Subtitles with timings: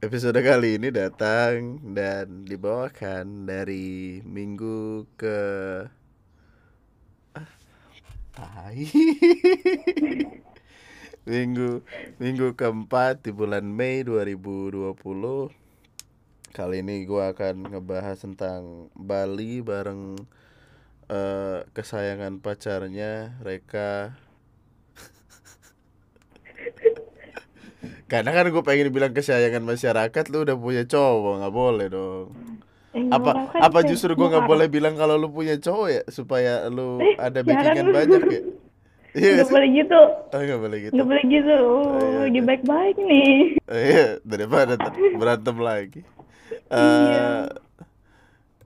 [0.00, 5.40] Episode kali ini datang dan dibawakan dari minggu ke
[7.36, 8.72] ah,
[11.28, 11.84] minggu
[12.16, 14.96] minggu keempat di bulan Mei 2020.
[16.48, 20.16] Kali ini gua akan ngebahas tentang Bali bareng
[21.12, 24.16] eh, kesayangan pacarnya Reka
[28.10, 32.28] Karena kan gue pengen bilang kesayangan masyarakat lu udah punya cowok nggak boleh dong.
[32.90, 35.88] Eh, Apa apa-apa, apa kan justru gue mau nggak boleh bilang kalau lu punya cowok
[35.88, 38.42] ya supaya lu Eh, ada backingan banyak ya.
[39.10, 39.50] Iya sih?
[39.50, 40.00] boleh gitu.
[40.28, 40.92] Oh nggak boleh gitu.
[40.94, 41.56] Nggak boleh gitu.
[41.56, 42.46] Oh, Oh, iya, lagi oke.
[42.46, 43.30] baik-baik nih.
[43.64, 44.72] Oh, iya daripada
[45.18, 46.00] berantem lagi.
[46.68, 47.50] Iya.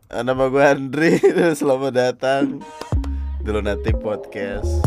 [0.06, 1.16] Eh nama gue Andri,
[1.60, 2.60] selamat datang
[3.40, 4.84] di Lunatic Podcast.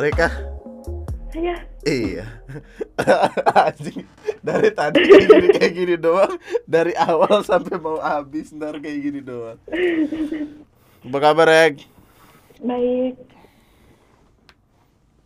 [0.00, 0.28] Reka,
[1.30, 2.26] Saya Iya.
[3.68, 4.04] Anjing.
[4.44, 6.36] Dari tadi kayak gini kayak gini doang,
[6.68, 9.56] dari awal sampai mau habis ntar kayak gini doang.
[11.00, 11.84] Apa kabar, Rek?
[12.60, 13.16] baik.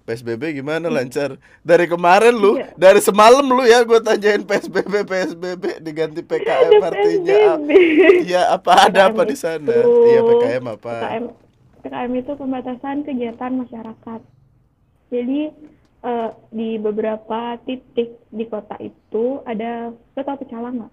[0.05, 1.41] PSBB gimana lancar?
[1.65, 2.77] Dari kemarin lu, Iya.
[2.77, 7.73] dari semalam lu ya gue tanyain PSBB PSBB diganti PKM artinya apa?
[8.21, 9.75] Iya, apa ada apa PKM di sana?
[9.81, 10.95] Iya, PKM apa?
[11.01, 11.25] PKM,
[11.83, 14.21] PKM itu pembatasan kegiatan masyarakat.
[15.17, 15.41] Jadi
[16.11, 19.71] eh, di beberapa titik di kota itu ada,
[20.15, 20.93] lo tau pecalang nggak?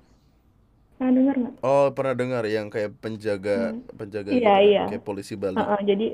[0.98, 1.56] Pernah dengar nggak?
[1.68, 3.52] Oh, pernah dengar yang kayak penjaga
[4.00, 4.66] penjaga Iya, gitu kan?
[4.68, 4.82] iya.
[4.90, 5.62] kayak polisi Bali.
[5.68, 6.06] Heeh, jadi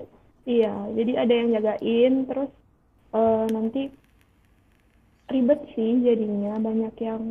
[0.53, 2.49] iya, jadi ada yang jagain terus
[3.17, 3.79] eh, nanti
[5.33, 7.21] ribet sih jadinya banyak yang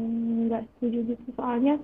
[0.47, 1.75] nggak setuju gitu soalnya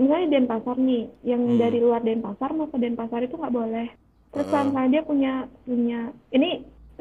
[0.00, 1.58] misalnya Denpasar nih yang Hmm.
[1.62, 3.88] dari luar Denpasar mau ke Denpasar itu nggak boleh
[4.32, 5.32] terus kalau misalnya dia punya
[5.68, 6.00] punya
[6.36, 6.50] ini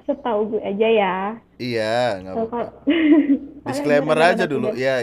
[0.06, 1.16] setahu gue aja ya
[1.56, 2.60] Iya, nggak apa-apa.
[3.68, 4.70] Disclaimer aja dulu.
[4.70, 4.96] ada- Iya,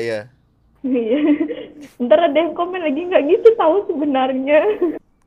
[1.98, 4.60] ntar ada yang komen lagi nggak gitu tahu sebenarnya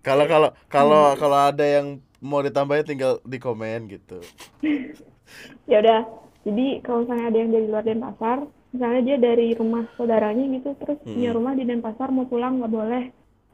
[0.02, 1.18] Kalau kalau kalau Hmm.
[1.18, 1.88] kalau ada yang
[2.20, 4.22] mau ditambahin tinggal di komen gitu.
[5.66, 6.02] ya udah
[6.44, 8.38] jadi kalau misalnya ada yang dari luar Denpasar
[8.70, 11.38] misalnya dia dari rumah saudaranya gitu terus punya Hmm.
[11.38, 13.04] rumah di Denpasar mau pulang nggak boleh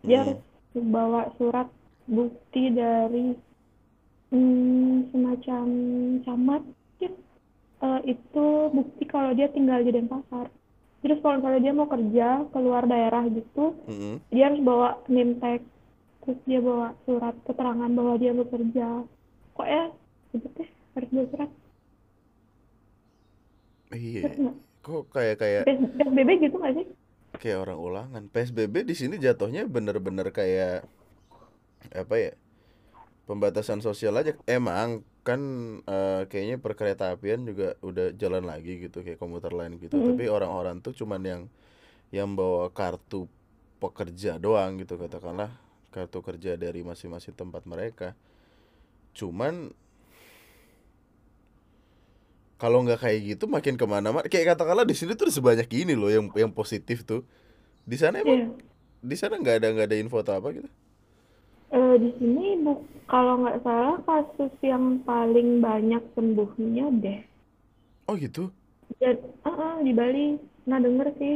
[0.01, 0.25] dia Hmm.
[0.27, 0.39] harus
[0.75, 1.67] bawa surat
[2.03, 3.37] bukti dari
[4.31, 5.65] hmm, semacam
[6.25, 6.61] camat.
[7.81, 8.45] Eh, itu
[8.77, 10.53] bukti kalau dia tinggal di Denpasar
[11.01, 14.21] terus kalau misalnya dia mau kerja keluar daerah gitu Mm-mm.
[14.29, 15.65] dia harus bawa name tag
[16.21, 18.87] terus dia bawa surat keterangan bahwa dia bekerja
[19.57, 19.83] kok ya
[20.29, 21.49] ribet deh harus bawa surat
[23.91, 24.21] Iya.
[24.85, 26.85] Kok kayak kayak PS- PSBB gitu nggak sih?
[27.41, 28.23] kayak orang ulangan.
[28.29, 30.85] PSBB di sini jatuhnya bener-bener kayak
[31.97, 32.31] apa ya?
[33.29, 34.33] Pembatasan sosial aja.
[34.49, 35.39] Emang kan
[35.85, 39.93] eh, kayaknya perkereta apian juga udah jalan lagi gitu kayak komuter lain gitu.
[39.95, 40.17] Mm-mm.
[40.17, 41.41] Tapi orang-orang tuh cuman yang
[42.11, 43.29] yang bawa kartu
[43.79, 45.49] pekerja doang gitu katakanlah
[45.93, 48.17] kartu kerja dari masing-masing tempat mereka.
[49.15, 49.71] Cuman
[52.61, 56.13] kalau nggak kayak gitu makin ke mana-mana kayak katakanlah di sini tuh sebanyak ini loh
[56.13, 57.25] yang yang positif tuh
[57.81, 58.47] di sana emang Iya.
[59.01, 60.69] di sana nggak ada nggak ada info atau apa gitu
[61.71, 62.73] Eh, di sini bu
[63.07, 67.21] kalau nggak salah kasus yang paling banyak sembuhnya deh.
[68.09, 68.51] oh gitu
[69.01, 69.15] Dan
[69.47, 70.25] ah, ah, di Bali
[70.63, 71.35] pernah denger sih.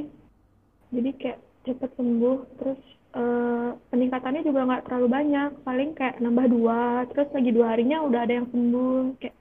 [0.94, 2.82] Jadi kayak cepet sembuh terus
[3.16, 6.80] eh, peningkatannya juga nggak terlalu banyak, paling kayak nambah dua,
[7.12, 9.36] terus lagi dua harinya udah ada yang sembuh, kayak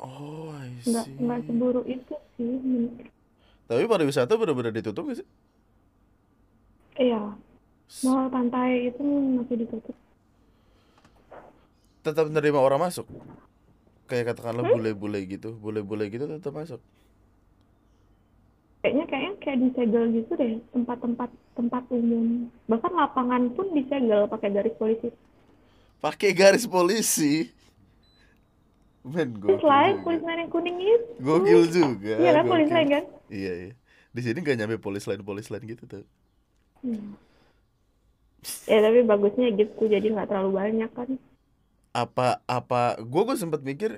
[0.00, 2.88] oh I nggak see nggak seburuk itu sih.
[3.68, 5.28] tapi pariwisata benar-benar ditutup nggak sih
[6.98, 7.20] Iya,
[8.04, 9.02] mall pantai itu
[9.38, 9.96] masih ditutup.
[12.04, 13.06] Tetap menerima orang masuk
[14.08, 16.80] kayak katakanlah bule-bule gitu bule-bule gitu tetap masuk
[18.82, 22.26] Kayaknya kayaknya kayak disegel gitu deh tempat-tempat tempat umum.
[22.70, 25.08] Bahkan lapangan pun disegel pakai garis polisi.
[26.02, 27.50] pakai garis polisi
[29.12, 31.12] men Terus gokil lain juga polis lain yang kuning itu.
[31.26, 33.04] gokil juga Iya kan polis lain kan?
[33.38, 33.72] iya iya
[34.14, 36.04] di sini nggak nyampe polis lain polis lain gitu tuh
[36.82, 37.14] Hmm.
[38.70, 41.08] Ya tapi bagusnya gitu jadi nggak terlalu banyak kan.
[41.94, 43.90] Apa apa gua gua sempat mikir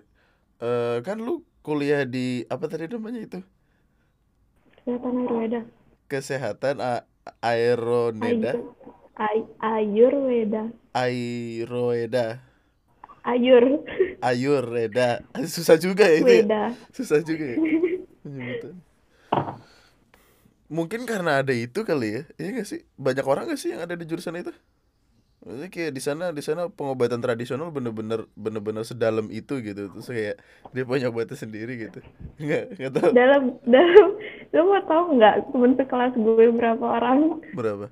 [0.62, 3.38] eh kan lu kuliah di apa tadi namanya itu?
[4.76, 5.60] Kesehatan Ayurveda.
[6.10, 7.06] kesehatan a-
[7.40, 8.52] aeroneda
[9.16, 10.62] ay, Ayurveda.
[10.94, 12.24] airoeda
[13.24, 13.64] Ayur.
[14.20, 15.24] ayurveda.
[15.48, 16.44] Susah juga ya itu ya?
[16.92, 17.60] Susah juga ya
[20.70, 22.22] mungkin karena ada itu kali ya.
[22.40, 22.80] Iya gak sih?
[23.06, 24.52] Banyak orang gak sih yang ada di jurusan itu
[25.40, 29.88] Maksudnya kayak di sana di sana pengobatan tradisional bener-bener bener-bener sedalam itu gitu.
[29.88, 30.36] Terus kayak
[30.76, 32.04] dia punya obatnya sendiri gitu.
[32.36, 33.10] Nggak nggak tahu.
[33.16, 34.08] Dalam dalam
[34.52, 37.40] lu mau tau nggak temen sekelas gue berapa orang?
[37.56, 37.88] Berapa?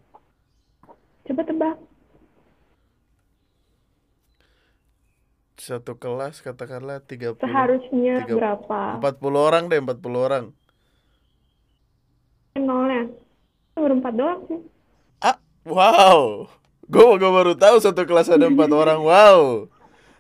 [1.25, 1.77] Coba tebak.
[5.59, 9.01] Satu kelas katakanlah 30 seharusnya tiga- berapa?
[9.01, 10.45] 40 orang deh 40 orang.
[12.55, 13.09] Nolnya.
[13.73, 14.61] Baru empat doang sih.
[15.19, 16.45] Ah wow
[16.89, 19.69] gue gue baru tahu satu kelas ada empat orang wow.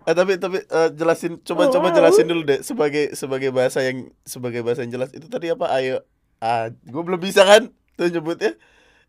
[0.08, 1.96] Eh tapi tapi eh, jelasin coba coba Wow.
[1.96, 5.66] jelasin dulu deh sebagai sebagai bahasa yang sebagai bahasa yang jelas itu tadi apa?
[5.72, 6.04] Ayo
[6.40, 7.68] ah gue belum bisa kan
[7.98, 8.56] tuh nyebutnya.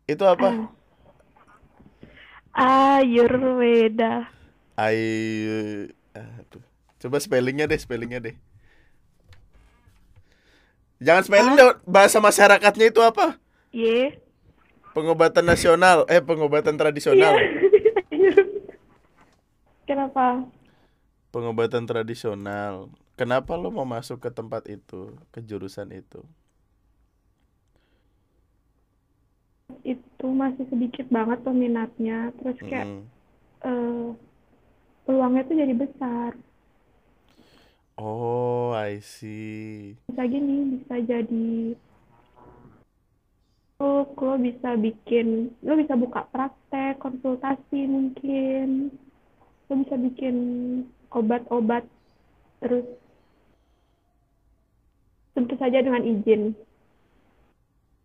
[0.10, 0.60] Itu apa?
[2.54, 4.14] Ayurveda.
[4.80, 6.64] Ayo aduh.
[7.00, 8.36] Coba spellingnya deh spellingnya deh.
[11.00, 13.40] Jangan spelling deh bahasa masyarakatnya itu apa?
[13.72, 14.20] Y
[15.00, 17.36] pengobatan nasional eh pengobatan tradisional
[19.88, 20.46] kenapa
[21.34, 22.74] pengobatan tradisional.
[23.20, 25.02] Kenapa lo mau masuk ke tempat itu,
[25.34, 26.22] ke jurusan itu?
[29.94, 33.10] itu masih sedikit banget peminatnya terus kayak Mm.
[33.70, 34.08] eh,
[35.06, 36.32] peluangnya tuh jadi besar
[37.98, 39.98] Oh, I see.
[40.08, 41.50] bisa gini bisa jadi
[43.80, 45.28] lo lo bisa bikin
[45.64, 48.92] lo bisa buka praktek konsultasi mungkin
[49.68, 50.36] lo bisa bikin
[51.16, 51.84] obat-obat
[52.60, 52.86] terus
[55.32, 56.42] tentu saja dengan izin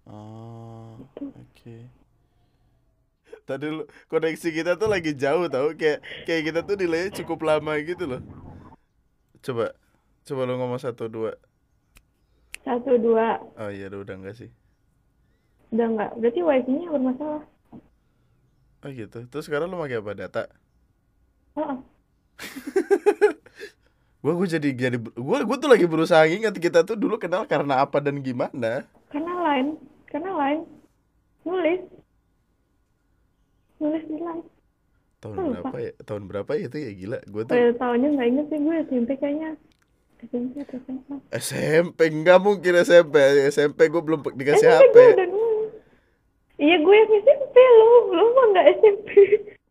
[0.07, 1.25] Oh, Gitu.
[1.35, 1.77] oke.
[3.49, 7.73] Tadi lu, koneksi kita tuh lagi jauh tau kayak kayak kita tuh nilainya cukup lama
[7.85, 8.21] gitu loh.
[9.45, 9.67] Coba,
[10.27, 11.33] coba lo ngomong satu dua.
[12.65, 14.51] satu dua Oh iya, udah enggak sih?
[15.75, 17.45] Udah nggak berarti wifi-nya bermasalah
[18.79, 19.25] Oh gitu.
[19.33, 20.43] Terus sekarang lo pakai apa data?
[21.57, 21.81] oh,
[24.21, 27.81] Gua gua jadi jadi gua gua tuh lagi berusaha ingat kita tuh dulu kenal karena
[27.81, 28.85] apa dan gimana.
[29.09, 29.67] karena lain
[30.09, 30.59] karena lain
[31.45, 31.81] nulis
[33.79, 34.45] nulis di lain
[35.21, 35.93] Tahun Oh, berapa ya?
[36.05, 37.19] Tahun berapa ya itu ya gila.
[37.29, 39.51] Gua tuh Pada tahunnya nggak inget sih gue SMP kayaknya
[40.21, 43.17] SMP atau SMA SMP enggak mungkin SMP.
[43.49, 44.97] SMP gue belum dikasih SMP HP.
[44.97, 45.53] gue udah nulis
[46.65, 49.09] iya gue yang SMP lo lo mah nggak SMP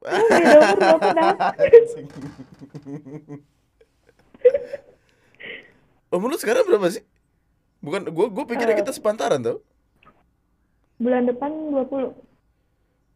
[0.06, 0.60] lo
[0.94, 1.28] beda
[6.14, 7.04] umur berapa lu sekarang berapa sih?
[7.82, 8.80] Bukan gua gua pikirnya Eh.
[8.80, 9.58] kita sepantaran tau.
[11.02, 12.14] bulan depan 20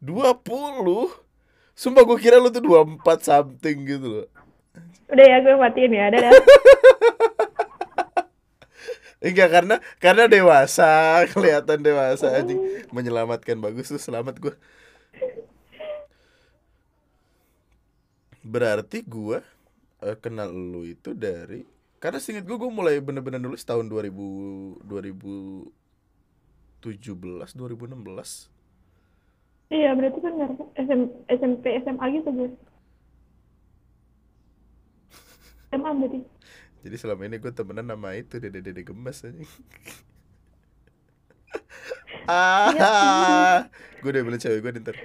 [0.02, 0.42] 20.
[1.72, 4.26] Sumpah gua kira lu tuh 24 something gitu loh.
[5.08, 6.28] udah ya gue matiin ya dadah
[9.18, 10.86] Enggak karena karena dewasa,
[11.34, 12.60] kelihatan dewasa anjing.
[12.94, 14.54] Menyelamatkan bagus tuh selamat gua.
[18.42, 19.42] Berarti gua
[20.02, 21.66] eh, kenal lu itu dari
[22.02, 25.72] karena singkat gua gua mulai bener-bener nulis tahun 2000 2017
[27.58, 28.50] 2016.
[29.68, 30.32] iya berarti kan
[30.76, 32.50] SM, SMP SMA gitu gue
[35.68, 36.18] SMA berarti
[36.84, 39.34] Jadi selama ini gue temenan sama itu dede dede gemes aja.
[42.28, 43.68] ah,
[44.00, 44.96] gue udah bilang cewek gue ntar.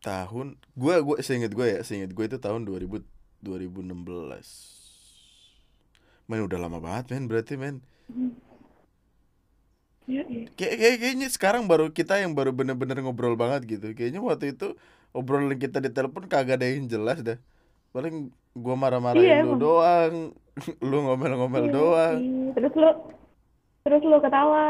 [0.00, 3.04] Tahun, gue gue seinget gue ya, seinget gue itu tahun 2000
[3.44, 4.80] 2016.
[6.30, 7.82] Men udah lama banget men, berarti men.
[10.10, 13.86] iya iya Kayak, kayak kayaknya sekarang baru kita yang baru bener-bener ngobrol banget gitu.
[13.96, 14.76] Kayaknya waktu itu
[15.16, 17.38] obrolan kita di telepon kagak ada yang jelas dah.
[17.90, 19.60] Paling gua marah-marahin Iya, lu emang.
[19.60, 20.14] doang,
[20.90, 22.16] lu ngomel-ngomel Iya, doang.
[22.18, 22.48] iya.
[22.54, 22.90] terus lo
[23.80, 24.66] terus lo ketawa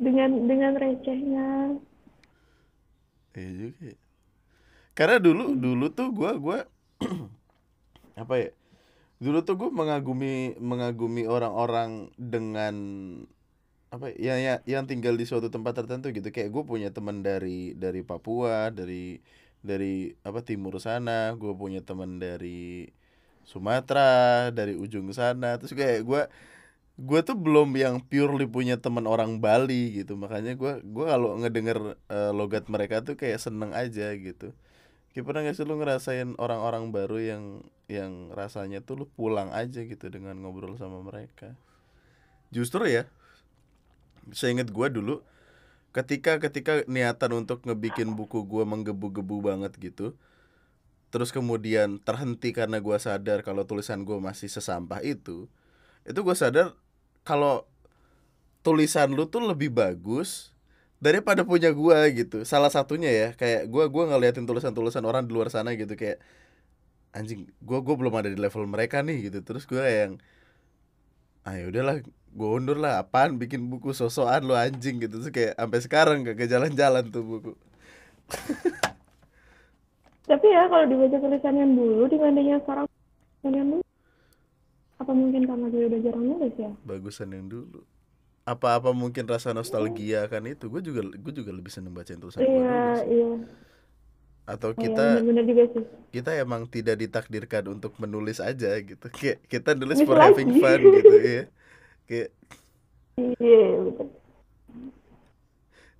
[0.00, 1.48] dengan dengan recehnya
[3.32, 3.80] Iya juga.
[3.86, 3.96] ya.
[4.92, 6.58] Karena dulu dulu tuh gua gua
[8.22, 8.50] apa ya?
[9.22, 12.74] Dulu tuh gue mengagumi mengagumi orang-orang dengan
[13.92, 16.28] apa ya, ya yang tinggal di suatu tempat tertentu gitu.
[16.34, 19.22] Kayak gue punya teman dari dari Papua, dari
[19.62, 22.90] dari apa timur sana, gue punya teman dari
[23.46, 25.58] Sumatera, dari ujung sana.
[25.58, 26.22] Terus kayak gue
[27.00, 31.96] gue tuh belum yang purely punya teman orang Bali gitu makanya gue gue kalau ngedenger
[32.12, 34.52] eh, logat mereka tuh kayak seneng aja gitu
[35.12, 37.44] Kayak pernah gak sih lu ngerasain orang-orang baru yang
[37.84, 41.52] yang rasanya tuh lu pulang aja gitu dengan ngobrol sama mereka
[42.52, 43.04] justru ya
[44.32, 45.20] saya inget gue dulu
[45.92, 50.16] ketika ketika niatan untuk ngebikin buku gue menggebu-gebu banget gitu
[51.12, 55.46] terus kemudian terhenti karena gue sadar kalau tulisan gue masih sesampah itu
[56.08, 56.72] itu gue sadar
[57.22, 57.68] kalau
[58.62, 60.54] tulisan lu tuh lebih bagus
[61.02, 62.46] daripada punya gua gitu.
[62.46, 66.22] Salah satunya ya kayak gua gua ngeliatin tulisan-tulisan orang di luar sana gitu kayak
[67.10, 69.42] anjing gua gua belum ada di level mereka nih gitu.
[69.42, 70.22] Terus gua yang
[71.42, 71.96] ah ya udahlah
[72.32, 76.36] gua undur lah apaan bikin buku sosokan lo anjing gitu terus kayak sampai sekarang gak
[76.38, 77.52] ke jalan-jalan tuh buku
[80.22, 82.86] Tapi ya kalau dibaca tulisan yang dulu dibanding yang sekarang
[83.44, 83.84] yang dulu.
[85.02, 86.70] Apa mungkin karena dia udah jarang nulis ya?
[86.86, 87.82] bagusan yang dulu
[88.42, 93.06] apa-apa mungkin rasa nostalgia kan itu gue juga gue juga lebih seneng bacain tulisan Iya,
[93.06, 93.30] iya.
[94.48, 95.02] Atau Iya, kita
[95.48, 95.84] juga sih.
[96.14, 101.14] kita emang tidak ditakdirkan untuk menulis aja gitu kayak kita nulis for having fun gitu
[101.16, 101.42] ya
[102.08, 102.30] kayak
[103.16, 104.08] Iya, betul.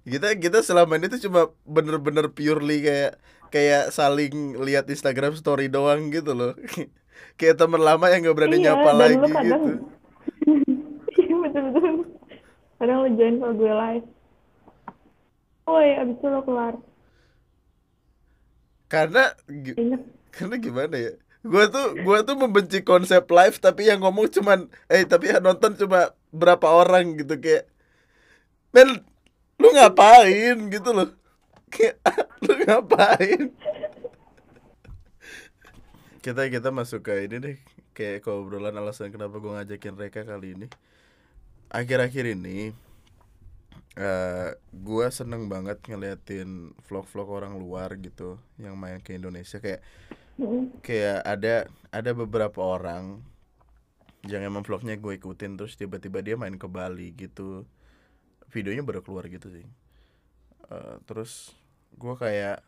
[0.03, 3.13] kita kita selama ini tuh cuma bener-bener purely kayak
[3.55, 6.53] kayak saling lihat Instagram story doang gitu loh
[7.39, 9.73] kayak teman lama yang nggak berani Iya, nyapa dan lagi kadang gitu
[11.13, 11.95] Iya, betul-betul.
[12.79, 14.07] Kadang lu join kalau gue live.
[15.71, 16.75] Oh iya, abis itu lo keluar.
[18.93, 19.33] Karena
[20.29, 21.13] karena gimana ya?
[21.41, 25.81] Gua tuh gua tuh membenci konsep live tapi yang ngomong cuman eh tapi yang nonton
[25.81, 27.65] cuma berapa orang gitu kayak
[28.77, 29.01] men
[29.57, 30.69] lu ngapain?
[30.69, 31.09] gitu loh.
[31.73, 32.05] Kayak
[32.45, 33.49] lu ngapain?
[36.21, 37.57] Kita kita masuk ke ini deh
[37.97, 40.69] kayak ke obrolan alasan kenapa gua ngajakin mereka kali ini.
[41.73, 42.77] Akhir-akhir ini
[43.97, 49.59] eh gua seneng banget ngeliatin vlog-vlog orang luar gitu yang main ke Indonesia.
[49.61, 49.81] Kayak
[50.39, 50.73] Mm-mm.
[50.85, 51.55] kayak ada
[51.93, 53.21] ada beberapa orang
[54.23, 57.67] yang emang vlognya gue ikutin terus tiba-tiba dia main ke Bali gitu.
[58.53, 59.67] Videonya baru keluar gitu sih.
[60.71, 61.53] Eh, terus
[61.99, 62.65] gue kayak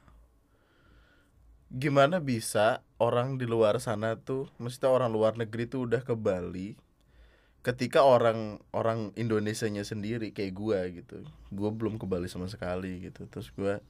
[1.75, 6.79] gimana bisa orang di luar sana tuh maksudnya orang luar negeri tuh udah ke Bali
[7.65, 13.25] ketika orang orang Indonesianya sendiri kayak gue gitu gue belum ke Bali sama sekali gitu.
[13.33, 13.81] Terus gue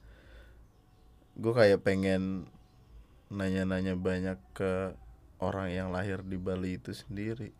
[1.35, 2.47] gue kayak pengen
[3.27, 4.95] nanya-nanya banyak ke
[5.43, 7.51] orang yang lahir di Bali itu sendiri.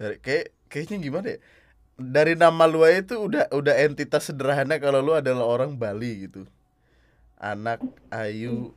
[0.00, 1.38] Dari kayak kayaknya gimana ya?
[1.94, 6.48] Dari nama lu aja itu udah udah entitas sederhana kalau lu adalah orang Bali gitu.
[7.36, 8.72] Anak Ayu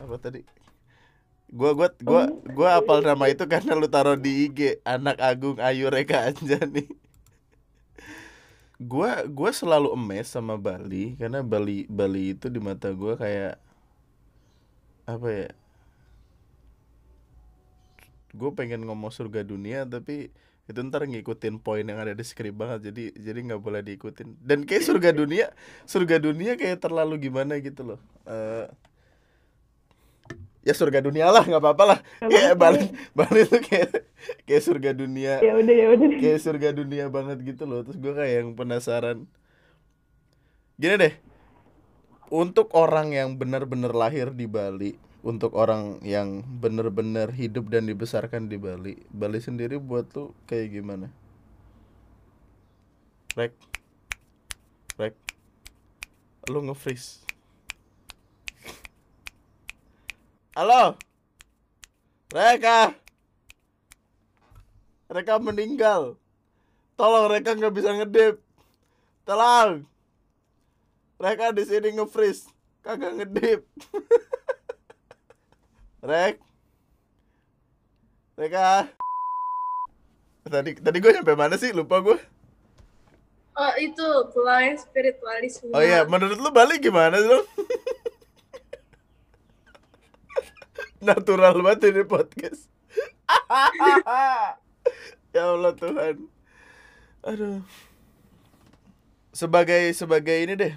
[0.00, 0.55] apa tadi
[1.56, 2.22] gua gua gua
[2.52, 6.84] gua apal nama itu karena lu taruh di IG anak Agung Ayu Reka Anjani.
[8.76, 13.56] Gua gua selalu emes sama Bali karena Bali Bali itu di mata gua kayak
[15.08, 15.48] apa ya
[18.36, 20.28] gue pengen ngomong surga dunia tapi
[20.66, 24.34] itu ntar ngikutin poin yang ada di skrip banget jadi jadi nggak boleh diikutin.
[24.42, 25.54] Dan kayak surga dunia
[25.86, 28.00] surga dunia kayak terlalu gimana gitu loh.
[28.26, 28.66] Eh,
[30.66, 31.98] ya surga dunia lah nggak apa-apa lah.
[32.18, 32.60] Kayak apa-apa.
[32.66, 32.82] Bali
[33.14, 33.90] Bali tuh kayak
[34.42, 35.38] kayak surga dunia.
[35.38, 36.08] Ya udah, ya udah.
[36.18, 37.86] kayak surga dunia banget gitu loh.
[37.86, 39.30] Terus gue kayak yang penasaran.
[40.74, 41.14] Gini deh.
[42.26, 48.58] Untuk orang yang benar-benar lahir di Bali untuk orang yang benar-benar hidup dan dibesarkan di
[48.58, 51.10] Bali Bali sendiri buat lu kayak gimana?
[53.38, 53.54] Rek.
[54.98, 55.14] Rek.
[56.50, 57.25] Lu nge-freeze
[60.56, 60.96] halo.
[62.32, 62.96] Reka.
[65.12, 66.16] Reka meninggal.
[66.96, 68.40] Tolong Reka nggak bisa ngedip.
[69.28, 69.84] Tolong.
[71.20, 72.48] Reka di sini nge-freeze.
[72.80, 73.60] Kagak ngedip.
[76.08, 76.40] Rek.
[78.40, 78.88] Reka.
[80.46, 81.74] Tadi tadi gue nyampe mana sih?
[81.74, 82.16] Lupa gue
[83.56, 84.04] Oh itu
[84.36, 85.72] pulangnya spiritualisme.
[85.72, 87.24] oh iya menurut lu Bali gimana sih
[91.00, 92.68] natural banget ini podcast.
[95.36, 96.32] Ya Allah Tuhan.
[97.20, 97.60] Aduh.
[99.36, 100.74] Sebagai sebagai ini deh.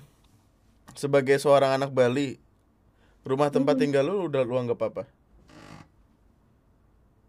[0.99, 2.35] Sebagai seorang anak Bali
[3.23, 5.03] rumah tempat tinggal lu udah lu anggap apa?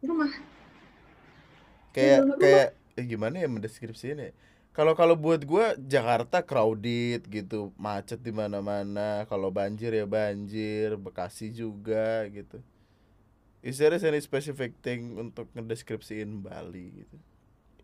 [0.03, 0.33] Rumah.
[1.95, 2.39] kayak rumah.
[2.43, 2.69] kayak
[2.99, 4.35] eh, gimana ya mendeskripsinya ya?
[4.75, 7.71] kalau kalau buat gua Jakarta crowded gitu.
[7.79, 9.23] Macet di mana-mana.
[9.31, 10.99] Kalau banjir ya banjir.
[10.99, 12.59] Bekasi juga gitu
[13.63, 17.17] is there any specific thing untuk ngedeskripsiin Bali gitu?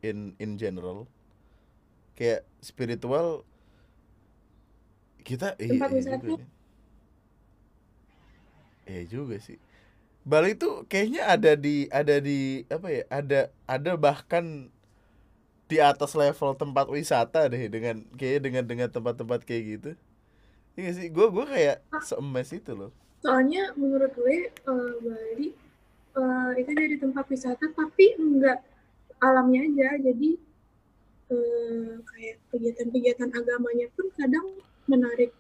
[0.04, 1.09] In in general?
[2.16, 3.45] Kayak spiritual
[5.26, 6.23] kita iya, Tempat iya wisata.
[6.23, 6.49] juga nih.
[8.87, 9.59] Iya juga sih.
[10.26, 14.71] Bali tuh kayaknya ada di ada di apa ya ada ada bahkan
[15.66, 19.90] di atas level tempat wisata deh dengan kayak dengan dengan tempat-tempat kayak gitu.
[20.78, 21.06] Iya sih?
[21.11, 22.90] Gue gue kayak seemes itu loh.
[23.23, 25.49] Soalnya menurut gue eh, Bali
[26.21, 28.59] eh, itu jadi tempat wisata tapi enggak
[29.27, 29.89] alamnya aja.
[30.07, 30.29] Jadi
[31.35, 34.47] eh, kayak kegiatan-kegiatan agamanya pun kadang
[34.91, 35.31] menarik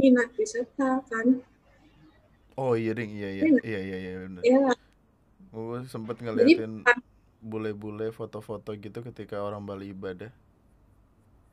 [0.00, 1.26] minat wisata kan.
[2.60, 4.42] Oh iya ding, iya iya Iya iya iya iya bener.
[4.44, 4.62] Ya,
[5.52, 6.72] Gue sempet ngeliatin
[7.42, 10.30] bule-bule foto-foto gitu ketika orang Bali ibadah.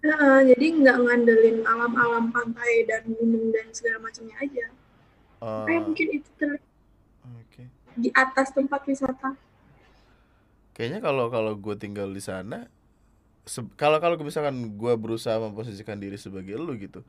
[0.04, 4.66] Heeh, jadi nggak ngandelin alam-alam pantai dan gunung dan segala macamnya aja.
[5.66, 6.69] Kayak Oh, mungkin itu terlihat.
[8.04, 9.30] Di atas tempat wisata.
[10.76, 12.70] Kayaknya kalau kalau gue tinggal di sana,
[13.82, 17.02] kalau kalau misalkan gue berusaha memposisikan diri sebagai lu gitu,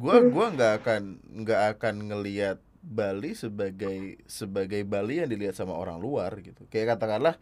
[0.00, 0.32] gua Hmm.
[0.32, 1.02] gua nggak akan
[1.44, 6.62] nggak akan ngelihat Bali sebagai sebagai Bali yang dilihat sama orang luar gitu.
[6.72, 7.34] Kayak katakanlah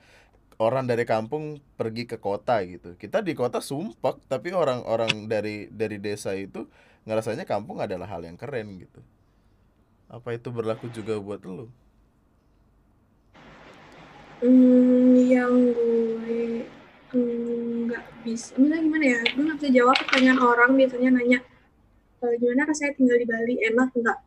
[0.66, 1.44] orang dari kampung
[1.80, 2.94] pergi ke kota gitu.
[3.02, 6.61] Kita di kota sumpek, tapi orang-orang dari dari desa itu
[7.08, 9.00] ngerasanya kampung adalah hal yang keren gitu.
[10.16, 11.66] Apa itu berlaku juga buat lu?
[14.42, 16.66] Hmm, yang gue
[17.14, 19.20] hmm, nggak bisa, misalnya gimana ya?
[19.38, 21.38] Gue nggak bisa jawab pertanyaan orang biasanya nanya
[22.18, 24.18] e, gimana rasanya tinggal di Bali, enak nggak?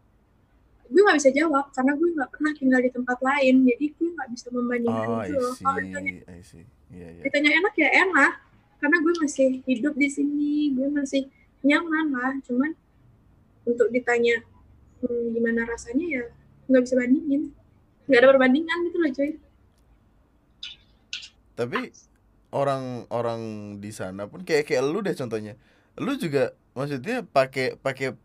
[0.88, 4.30] Gue nggak bisa jawab karena gue nggak pernah tinggal di tempat lain, jadi gue nggak
[4.32, 5.54] bisa membandingkan Oh, gitu I loh.
[5.60, 6.12] Kalau ditanya.
[6.96, 7.22] Iya, iya.
[7.28, 8.34] ditanya enak ya enak,
[8.80, 11.28] karena gue masih hidup di sini, gue masih
[11.60, 12.34] nyaman lah.
[12.48, 12.72] Cuman
[13.68, 14.40] untuk ditanya
[15.04, 16.24] hmm, gimana rasanya ya
[16.72, 17.52] nggak bisa bandingin,
[18.08, 19.32] nggak ada perbandingan gitu loh cuy.
[21.56, 21.92] Tapi
[22.56, 23.42] orang-orang
[23.84, 25.60] di sana pun kayak kayak lu deh contohnya.
[26.00, 28.16] Lu juga maksudnya pakai pakai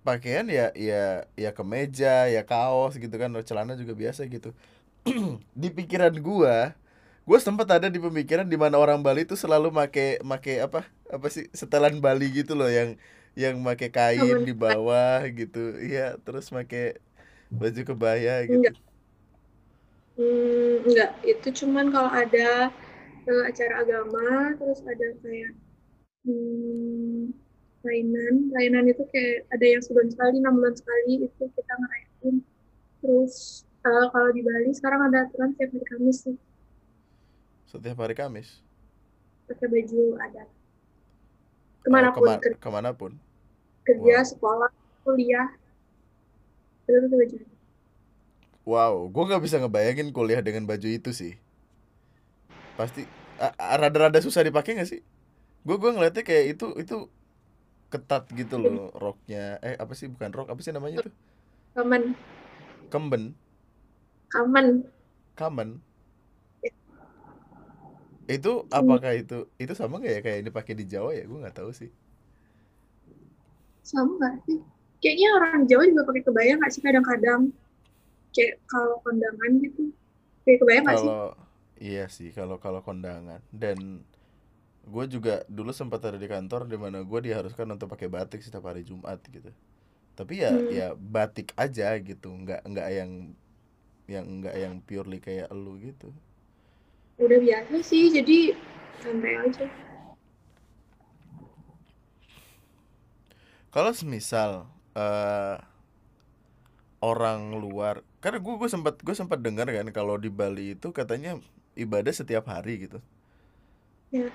[0.00, 4.56] pakaian ya ya ya kemeja, ya kaos gitu kan, celana juga biasa gitu.
[5.60, 6.76] Di pikiran gua,
[7.24, 10.84] gua sempat ada di pemikiran di mana orang Bali itu selalu make make apa?
[11.08, 11.48] Apa sih?
[11.56, 12.96] Setelan Bali gitu loh yang
[13.36, 15.76] yang make kain di bawah gitu.
[15.80, 17.00] Iya, terus make
[17.52, 18.60] baju kebaya gitu.
[18.60, 18.76] Enggak.
[20.20, 22.48] Hmm, enggak, itu cuman kalau ada
[23.30, 24.24] eh, acara agama,
[24.58, 25.52] terus ada kayak
[26.26, 27.32] hmm,
[27.86, 28.34] lainan.
[28.56, 32.36] Lainan itu kayak ada yang sebulan sekali, enam bulan sekali, itu kita ngerayain.
[33.02, 33.34] Terus
[33.88, 36.38] eh, kalau di Bali sekarang ada aturan setiap hari Kamis nih,
[37.70, 38.50] Setiap hari Kamis.
[39.46, 40.48] pakai baju adat.
[41.86, 43.12] Oh, Ke mana pun, kema ker- ke mana pun.
[43.86, 44.30] kerja, Wow.
[44.30, 44.70] sekolah,
[45.04, 45.48] kuliah,
[46.88, 47.59] itu pakai baju adat.
[48.68, 51.32] Wow, gue nggak bisa ngebayangin kuliah dengan baju itu sih.
[52.78, 53.02] Pasti
[53.80, 55.00] rada-rada susah dipakai nggak sih?
[55.66, 56.96] Gue gue ngeliatnya kayak itu itu
[57.92, 59.58] ketat gitu loh roknya.
[59.66, 61.10] Eh apa sih bukan rok apa sih namanya itu?
[61.74, 62.14] Kaman,
[62.90, 63.34] Kemben,
[64.32, 64.68] kaman.
[65.38, 65.82] kamen.
[68.36, 71.22] Itu apakah itu itu sama nggak ya kayak dipakai di Jawa ya?
[71.30, 71.90] Gue nggak tahu sih.
[73.90, 74.58] Sama nggak sih?
[75.00, 77.42] Kayaknya orang Jawa juga pakai kebaya nggak sih kadang-kadang?
[78.34, 79.82] Kayak kalau kondangan gitu.
[80.44, 81.12] Kayak kebaya nggak sih?
[81.80, 84.04] Iya sih kalau kalau kondangan dan
[84.94, 88.64] gue juga dulu sempat ada di kantor di mana gue diharuskan untuk pakai batik setiap
[88.70, 89.50] hari Jumat gitu.
[90.18, 90.66] Tapi ya Hmm.
[90.68, 93.12] ya batik aja gitu, nggak nggak yang
[94.14, 96.10] yang nggak yang purely kayak elu gitu.
[97.22, 98.38] Udah biasa sih, jadi
[99.02, 99.66] santai aja.
[103.70, 104.66] Kalau semisal
[104.98, 105.54] eh
[107.00, 111.40] orang luar, karena gue gue sempat gue sempat dengar kan kalau di Bali itu katanya
[111.76, 112.98] ibadah setiap hari gitu.
[114.10, 114.26] Ya,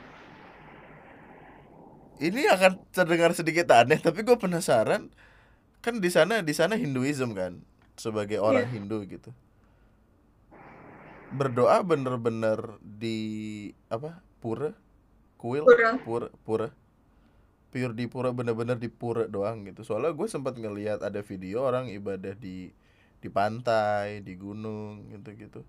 [2.16, 5.12] Ini akan terdengar sedikit aneh, tapi gue penasaran
[5.84, 7.62] kan di sana di sana Hinduism kan
[8.00, 8.72] sebagai orang ya.
[8.72, 9.32] Hindu gitu.
[11.30, 13.18] Berdoa bener-bener di
[13.92, 14.24] apa?
[14.40, 14.72] Pura,
[15.42, 15.98] kuil, Pura.
[16.06, 16.68] pura, pura.
[17.76, 19.84] Pure di pura bener-bener di pura doang gitu.
[19.84, 22.72] Soalnya gue sempat ngelihat ada video orang ibadah di
[23.20, 25.60] di pantai, di gunung gitu-gitu.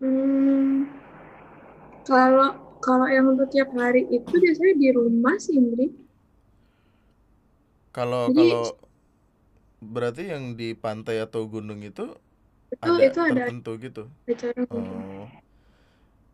[0.00, 0.88] Hmm,
[2.08, 5.92] kalau kalau yang untuk tiap hari itu biasanya di rumah sih, Indri.
[7.92, 8.64] Kalau Jadi kalau
[9.84, 12.16] berarti yang di pantai atau gunung itu
[12.72, 14.02] itu ada itu ada tertentu gitu.
[14.24, 14.80] acara gitu.
[14.80, 15.28] Oh.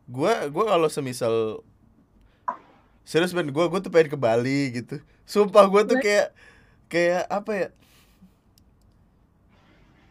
[0.06, 1.66] Gua gua kalau semisal
[3.10, 5.02] serius Ben, gua gua tuh pengen ke Bali gitu.
[5.26, 6.30] Sumpah gua tuh kayak
[6.86, 7.68] kayak apa ya?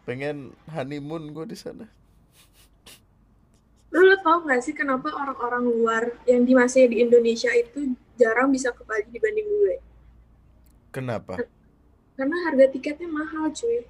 [0.04, 1.88] Pengen honeymoon gua di sana.
[3.90, 8.52] Lu, lu tau gak sih kenapa orang-orang luar yang di masih di Indonesia itu jarang
[8.54, 9.76] bisa ke Bali dibanding gue?
[10.94, 11.42] Kenapa?
[12.14, 13.82] Karena harga tiketnya mahal, cuy.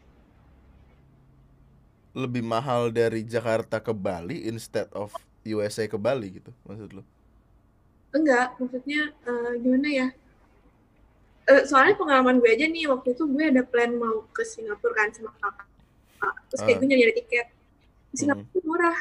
[2.16, 5.12] Lebih mahal dari Jakarta ke Bali instead of
[5.44, 7.04] USA ke Bali gitu maksud lu?
[8.10, 10.08] Enggak, maksudnya eh, gimana ya?
[11.46, 15.10] Eh, soalnya pengalaman gue aja nih, waktu itu gue ada plan mau ke Singapura kan
[15.12, 15.68] sama kakak.
[16.50, 16.80] Terus kayak Ah.
[16.80, 17.48] gue nyari tiket.
[17.50, 17.56] Di
[18.10, 18.18] Hmm.
[18.18, 19.00] Singapura murah.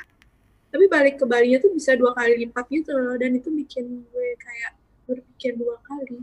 [0.68, 4.29] tapi balik ke Bali tuh bisa dua kali lipat gitu loh dan itu bikin gue
[4.37, 4.77] kayak
[5.09, 6.21] berpikir dua kali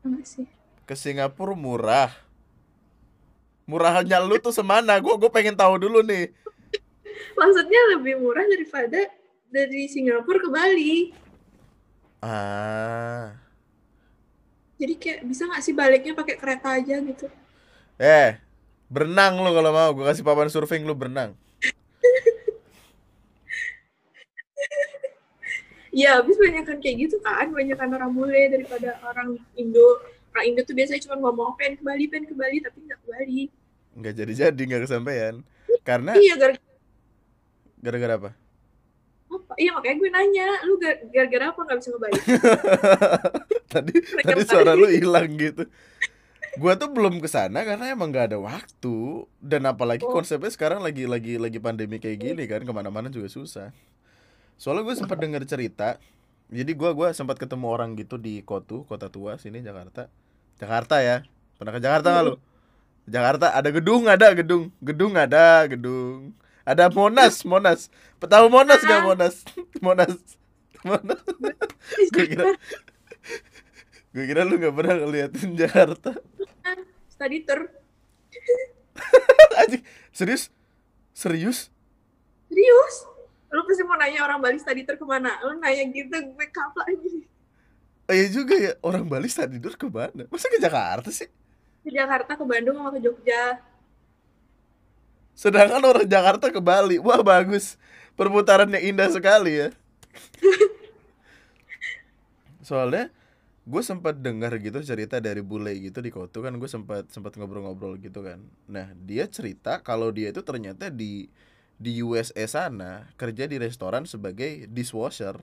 [0.00, 0.48] enggak sih
[0.88, 2.08] ke Singapura murah
[3.68, 6.32] murahnya lu tuh semana gue gue pengen tahu dulu nih
[7.38, 9.04] maksudnya lebih murah daripada
[9.50, 10.94] dari Singapura ke Bali.
[12.22, 13.34] Ah.
[14.80, 17.26] Jadi kayak bisa nggak sih baliknya pakai kereta aja gitu?
[18.00, 18.38] Eh
[18.88, 19.90] berenang lu kalau mau.
[19.92, 21.36] Gue kasih papan surfing lu berenang.
[25.90, 30.00] Iya, habis banyak kan kayak gitu kan, banyak kan orang bule daripada orang Indo.
[30.30, 33.08] Orang Indo tuh biasanya cuma ngomong pengen ke Bali, pengen ke Bali, tapi nggak ke
[33.10, 33.42] Bali.
[33.90, 35.34] nggak jadi jadi nggak kesampaian.
[35.82, 36.62] Karena Iya, gara-
[37.82, 38.30] gara-gara apa
[39.30, 39.52] apa?
[39.54, 42.12] Iya makanya gue nanya, lu gar- gara-gara apa nggak bisa Bali?
[43.72, 43.92] tadi
[44.26, 45.64] tadi suara lu hilang gitu.
[46.58, 49.24] Gua tuh belum ke sana karena emang nggak ada waktu.
[49.38, 50.10] Dan apalagi Oh.
[50.10, 53.70] konsepnya sekarang lagi lagi lagi pandemi kayak gini kan ke mana-mana juga susah.
[54.58, 55.96] Soalnya gue sempat dengar cerita
[56.50, 60.10] jadi gua gua sempat ketemu orang gitu di Kotu kota tua sini Jakarta.
[60.58, 61.22] Jakarta ya?
[61.56, 62.34] Pernah ke Jakarta nggak lu?
[63.06, 64.74] Jakarta ada gedung ada gedung.
[64.82, 66.34] Gedung ada gedung
[66.70, 67.90] ada Monas Monas.
[68.20, 69.36] Tahu Monas gak Monas?
[69.82, 70.14] Monas.
[70.86, 71.20] Monas.
[72.14, 72.54] Gue kira
[74.10, 76.16] gue kira lu nggak pernah ngeliatin Jakarta.
[77.10, 77.68] Study tour.
[79.60, 80.48] Anjing, serius?
[81.12, 81.68] Serius?
[82.48, 82.96] Serius?
[83.50, 85.36] Lu pasti mau nanya orang Bali study tour ke mana?
[85.42, 87.10] Lu nanya gitu, gue kapal aja.
[88.08, 88.72] oh, iya juga ya.
[88.82, 91.28] Orang Bali saat tidur ke mana masa ke Jakarta sih?
[91.84, 93.58] Ke Jakarta, ke Bandung, sama ke Jogja.
[95.40, 97.00] Sedangkan orang Jakarta ke Bali.
[97.00, 97.80] Wah bagus.
[98.12, 99.68] Perputarannya indah sekali ya.
[102.60, 103.08] Soalnya
[103.64, 106.52] gue sempat dengar gitu cerita dari bule gitu di Kotu kan.
[106.60, 108.44] Gue sempat sempat ngobrol-ngobrol gitu kan.
[108.68, 111.32] Nah dia cerita kalau dia itu ternyata di
[111.80, 115.40] di USA sana kerja di restoran sebagai dishwasher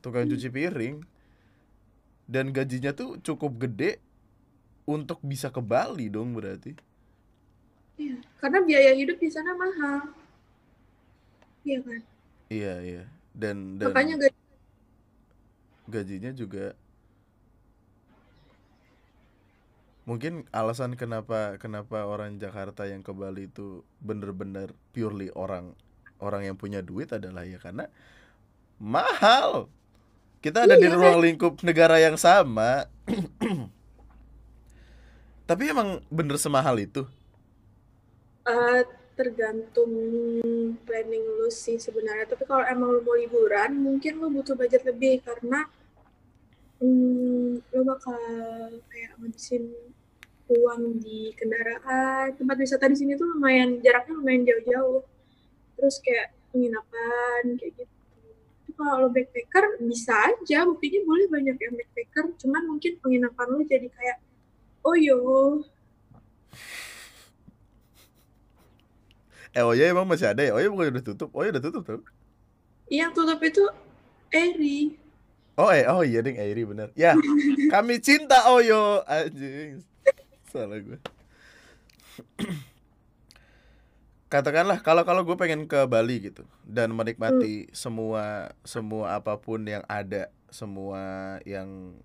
[0.00, 1.04] tukang cuci piring.
[2.24, 4.00] Dan gajinya tuh cukup gede
[4.88, 6.87] untuk bisa ke Bali dong berarti
[8.02, 9.98] Iya, karena biaya hidup di sana mahal.
[11.64, 12.00] Iya kan?
[12.48, 13.02] iya iya
[13.36, 14.38] dan dan Makanya gaji
[15.88, 16.76] gajinya juga
[20.08, 25.76] mungkin alasan kenapa kenapa orang Jakarta yang ke Bali itu bener-bener purely orang
[26.18, 27.92] orang yang punya duit adalah ya karena
[28.80, 29.68] mahal
[30.44, 30.94] kita ada di Iya.
[30.96, 32.86] ruang lingkup negara yang sama
[35.48, 37.04] tapi emang bener semahal itu
[38.48, 38.82] eh,
[39.18, 39.92] tergantung
[40.86, 42.30] planning lu sih sebenarnya.
[42.30, 45.66] Tapi kalau emang lu mau liburan, mungkin lu butuh budget lebih karena
[46.78, 48.18] hmm, lu bakal
[48.86, 49.74] kayak ngabisin
[50.48, 52.32] uang di kendaraan.
[52.38, 55.02] Tempat wisata di sini tuh lumayan jaraknya lumayan jauh-jauh.
[55.76, 57.94] Terus kayak penginapan kayak gitu.
[58.78, 62.24] Kalau backpacker bisa aja, buktinya boleh banyak yang backpacker.
[62.38, 64.22] Cuman mungkin penginapan lu jadi kayak
[64.86, 65.18] oh yo
[69.58, 70.54] eh Oya emang masih ada ya?
[70.54, 71.34] Oya bukan udah tutup?
[71.34, 72.02] Oya udah tutup tuh.
[72.86, 73.66] Yang tutup itu
[74.30, 74.94] Eri.
[75.58, 76.94] Oh eh oh iya ding Airi bener.
[76.94, 77.18] Ya
[77.74, 79.82] kami cinta Oyo Anjing.
[80.54, 80.98] Salah gue
[84.32, 89.82] Katakanlah kalau kalau gue pengen ke Bali gitu dan menikmati semua semua apa pun yang
[89.88, 91.00] ada semua
[91.48, 91.96] yang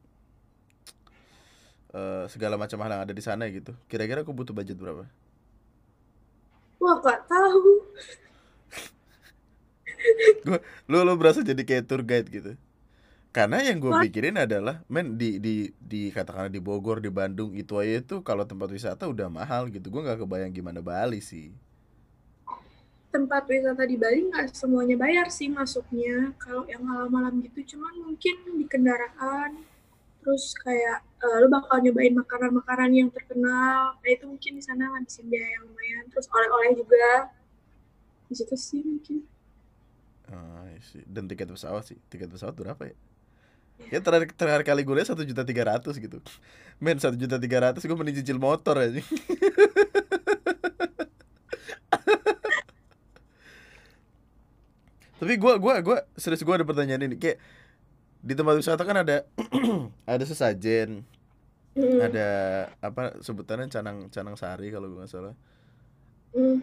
[1.93, 5.05] eh, segala macam hal yang ada di sana gitu kira-kira aku butuh budget berapa?
[6.83, 7.63] Wah, gak tahu.
[10.91, 12.59] Lu lu berasa jadi kayak tour guide gitu
[13.33, 17.73] karena yang gue pikirin adalah men di di di katakanlah di Bogor di Bandung itu
[17.81, 21.49] aja tuh kalau tempat wisata udah mahal gitu gue nggak kebayang gimana Bali sih
[23.09, 26.33] Tempat wisata di Bali nggak semuanya bayar sih masuknya.
[26.41, 29.61] Kalau yang malam-malam gitu, cuman mungkin di kendaraan.
[30.23, 33.99] Terus kayak eh, lu bakal nyobain makanan-makanan yang terkenal.
[33.99, 36.03] Nah itu mungkin di sana ngabisin biaya yang lumayan.
[36.09, 37.29] Terus oleh-oleh juga.
[38.31, 39.27] Di situ sih mungkin.
[40.33, 41.03] Ah, see.
[41.05, 42.95] dan tiket pesawat sih tiket pesawat berapa ya
[43.91, 46.23] ya terakhir terakhir kali gue lihat satu juta tiga ratus gitu
[46.79, 49.03] men satu juta tiga ratus gue mending cicil motor aja
[55.19, 57.39] tapi gue gua gua serius gue ada pertanyaan ini kayak
[58.23, 59.27] di tempat wisata kan ada
[60.09, 61.03] ada sesajen
[61.73, 62.29] Hmm, ada
[62.85, 65.33] apa sebutannya canang canang sari kalau gue nggak salah
[66.31, 66.61] hmm.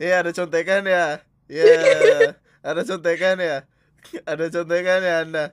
[0.00, 1.68] Iya ada contekan ya Iya
[2.72, 3.68] ada contekan ya
[4.24, 5.44] ada contekan ya anda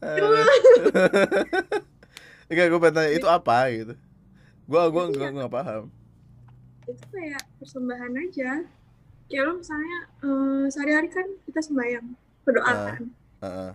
[0.00, 0.24] Ada.
[2.48, 3.94] Enggak gue pengen tanya itu apa gitu
[4.64, 5.32] Gua gua Itu gua ya.
[5.36, 5.84] nggak paham
[6.88, 8.50] Itu kayak persembahan aja.
[9.28, 12.06] kayak lo misalnya eh, sehari-hari kan kita sembahyang
[12.48, 12.96] berdoa Ah.
[12.96, 13.04] kan
[13.44, 13.70] Heeh.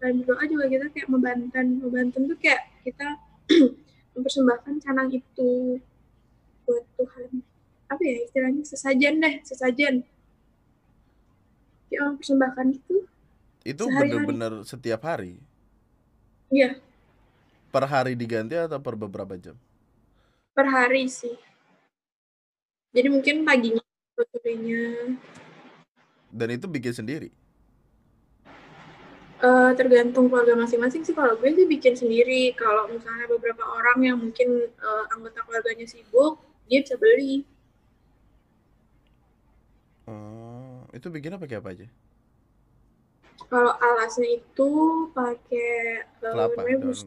[0.00, 3.20] Dan berdoa juga kita kayak membantan membantan tuh kayak kita
[4.16, 5.76] mempersembahkan canang itu
[6.64, 7.44] buat Tuhan.
[7.90, 8.62] Apa ya istilahnya?
[8.64, 9.94] Sesajen deh sesajen.
[11.90, 12.96] Kayak mempersembahkan itu
[13.60, 15.36] Itu bener-bener setiap hari.
[16.48, 16.80] ya
[17.70, 19.54] Per hari diganti atau per beberapa jam?
[20.50, 21.32] per hari sih.
[22.90, 23.80] Jadi mungkin paginya
[24.18, 25.14] sorenya
[26.30, 27.30] Dan itu bikin sendiri.
[29.40, 31.16] Eh, tergantung keluarga masing-masing sih.
[31.16, 32.52] Kalau gue sih bikin sendiri.
[32.52, 36.36] Kalau misalnya beberapa orang yang mungkin eh, anggota keluarganya sibuk
[36.68, 37.42] dia bisa beli.
[40.04, 41.88] Oh, itu bikinnya pakai apa aja?
[43.50, 44.70] kalau alasnya itu
[45.10, 46.54] pakai eh, Kelapa.
[46.54, 47.00] namanya daun- bus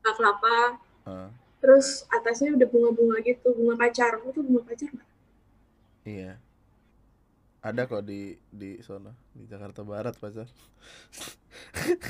[0.00, 0.58] kelapa.
[1.04, 1.28] Ah,
[1.60, 3.52] terus atasnya udah bunga-bunga gitu.
[3.52, 4.16] Bunga pacar.
[4.24, 5.10] Itu bunga pacar nggak?
[6.08, 6.32] Iya.
[7.64, 8.20] Ada kok di
[8.52, 10.48] di sono, di Jakarta Barat pacar.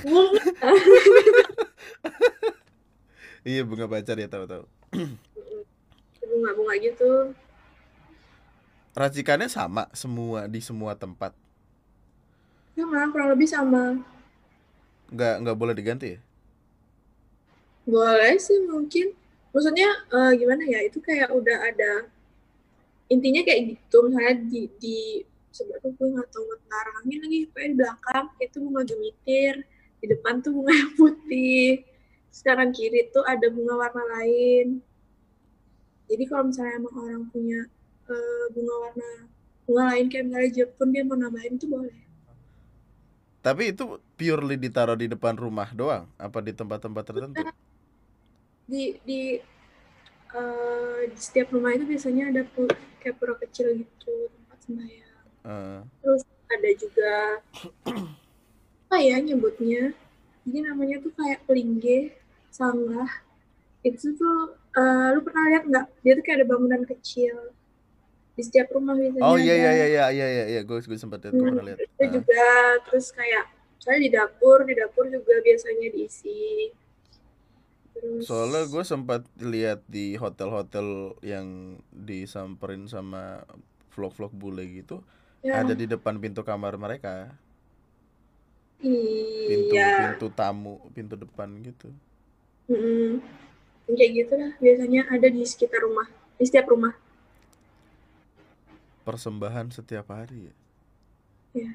[3.45, 4.64] Iya, bunga pacar ya tahu-tahu.
[6.25, 7.11] bunga-bunga gitu
[8.95, 11.33] Racikannya sama semua di semua tempat.
[12.75, 13.83] sama kurang lebih sama
[15.14, 16.19] Nggak nggak boleh diganti ya?
[17.85, 19.12] boleh sih mungkin
[19.53, 21.93] maksudnya eh, gimana ya itu kayak udah ada
[23.12, 24.99] intinya kayak gitu misalnya di di
[25.55, 29.55] sebelah tuh gue nggak tahu ngetarangin lagi kayak di belakang itu bunga gemitir
[30.03, 31.87] di depan tuh bunga yang putih
[32.35, 34.83] sekarang kiri tuh ada bunga warna lain.
[36.11, 37.61] Jadi kalau misalnya emang orang punya
[38.11, 39.11] eh, bunga warna
[39.64, 41.95] bunga lain kayak misalnya Jepun dia mau nambahin tuh boleh.
[43.45, 47.45] Tapi itu purely ditaruh di depan rumah doang, apa di tempat-tempat tertentu?
[48.64, 49.21] di di
[51.05, 55.13] di setiap rumah itu biasanya ada pu- kayak pura kecil gitu tempat sembahyang
[56.03, 57.13] Terus ada juga
[58.89, 59.83] apa ya nyebutnya?
[60.45, 61.99] Jadi namanya tuh kayak pelingge
[62.59, 63.11] sanggah
[63.89, 64.39] itu tuh
[64.81, 65.87] eh, lu pernah lihat nggak?
[66.05, 67.37] Dia tuh kayak ada bangunan kecil.
[68.37, 70.61] Di setiap rumah biasanya Oh iya iya iya iya iya iya, iya.
[70.69, 71.81] gue gue sempat lihat, gue Hmm, pernah lihat.
[71.85, 72.11] itu Ah.
[72.17, 72.45] juga.
[72.89, 73.45] Terus kayak
[73.85, 76.73] saya di dapur di dapur juga biasanya diisi.
[77.95, 83.45] Terus Soalnya gue sempat lihat di hotel-hotel yang disamperin sama
[83.93, 85.05] vlog-vlog bule gitu,
[85.45, 87.29] ya ada di depan pintu kamar mereka,
[88.81, 91.93] pintu iya pintu tamu, pintu depan gitu.
[92.73, 93.21] Mm-mm.
[93.85, 96.09] Kayak gitu lah, biasanya ada di sekitar rumah,
[96.41, 96.97] di setiap rumah.
[99.05, 100.55] Persembahan setiap hari ya.
[101.53, 101.71] Ya.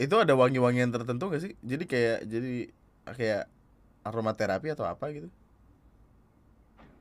[0.00, 1.52] Itu ada wangi-wangian tertentu gak sih?
[1.60, 2.72] Jadi kayak jadi
[3.12, 3.44] kayak
[4.08, 5.28] aromaterapi atau apa gitu?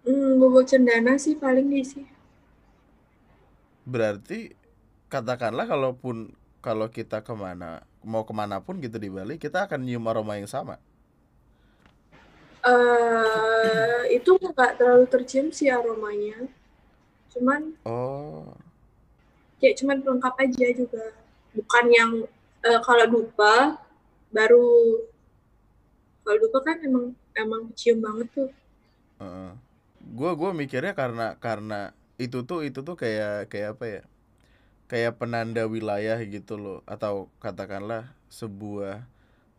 [0.04, 2.04] Hmm, bubuk cendana sih paling diisi.
[3.88, 4.39] Berarti
[5.13, 6.15] katakanlah kalaupun
[6.65, 7.69] kalau kita ke mana
[8.04, 10.76] mau ke mana pun gitu di Bali kita akan nyium aroma yang sama.
[12.67, 16.38] eh itu nggak terlalu tercium sih aromanya.
[17.34, 18.54] Cuman Oh,
[19.60, 21.06] kayak cuman pelengkap aja juga.
[21.58, 22.12] Bukan yang
[22.67, 23.54] eh, kalau dupa
[24.36, 24.67] baru
[26.26, 27.06] kalau dupa kan emang
[27.41, 28.50] emang cium banget tuh.
[30.17, 31.91] Gua gua mikirnya karena karena
[32.26, 34.02] itu tuh itu tuh kayak kayak apa ya?
[34.92, 39.04] Kayak penanda wilayah gitu loh atau katakanlah sebuah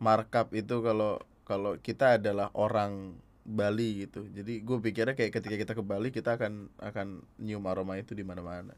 [0.01, 4.21] markup itu kalau kalau kita adalah orang Bali gitu.
[4.29, 7.07] Jadi gue pikirnya kayak ketika kita ke Bali kita akan akan
[7.41, 8.73] nyium aroma itu di mana-mana.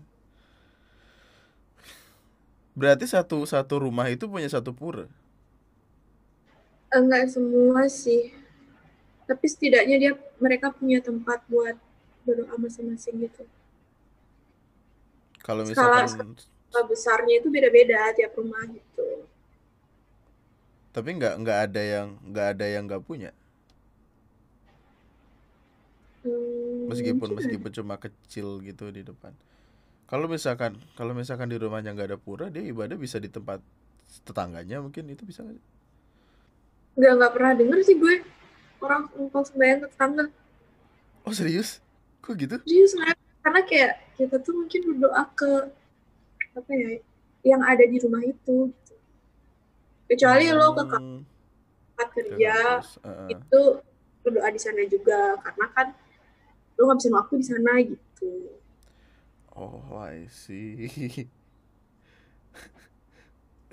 [2.75, 5.07] Berarti satu satu rumah itu punya satu pura.
[6.91, 8.31] Enggak semua sih.
[9.29, 10.13] Tapi setidaknya dia
[10.43, 11.75] mereka punya tempat buat
[12.27, 13.43] berdoa masing-masing gitu.
[15.45, 19.07] Kalau Skala misalkan skala besarnya itu beda-beda tiap rumah gitu.
[20.95, 23.31] tapi nggak nggak ada yang nggak ada yang nggak punya.
[26.23, 29.33] Hmm, Meskipun meskipun cuma kecil gitu di depan.
[30.11, 33.59] Kalau misalkan kalau misalkan di rumahnya nggak ada pura, dia ibadah bisa di tempat
[34.27, 35.61] tetangganya mungkin itu bisa nggak?
[36.97, 38.15] Nggak nggak pernah denger sih gue
[38.85, 40.25] orang numpang sembahyang ke tetangga.
[41.25, 41.81] Oh serius?
[42.21, 42.57] Kok gitu?
[42.65, 43.17] Serius nggak?
[43.41, 45.51] Karena kayak kita tuh mungkin berdoa ke
[46.57, 46.91] apa ya
[47.41, 48.69] yang ada di rumah itu.
[48.69, 48.93] gitu.
[50.09, 51.25] Kecuali lo ke Hmm,
[51.95, 52.55] tempat ke kerja.
[53.05, 53.29] Heeh.
[53.33, 53.61] itu
[54.21, 55.87] berdoa di sana juga karena kan
[56.77, 58.29] lo ngabisin waktu di sana gitu.
[59.55, 61.27] Oh, I see.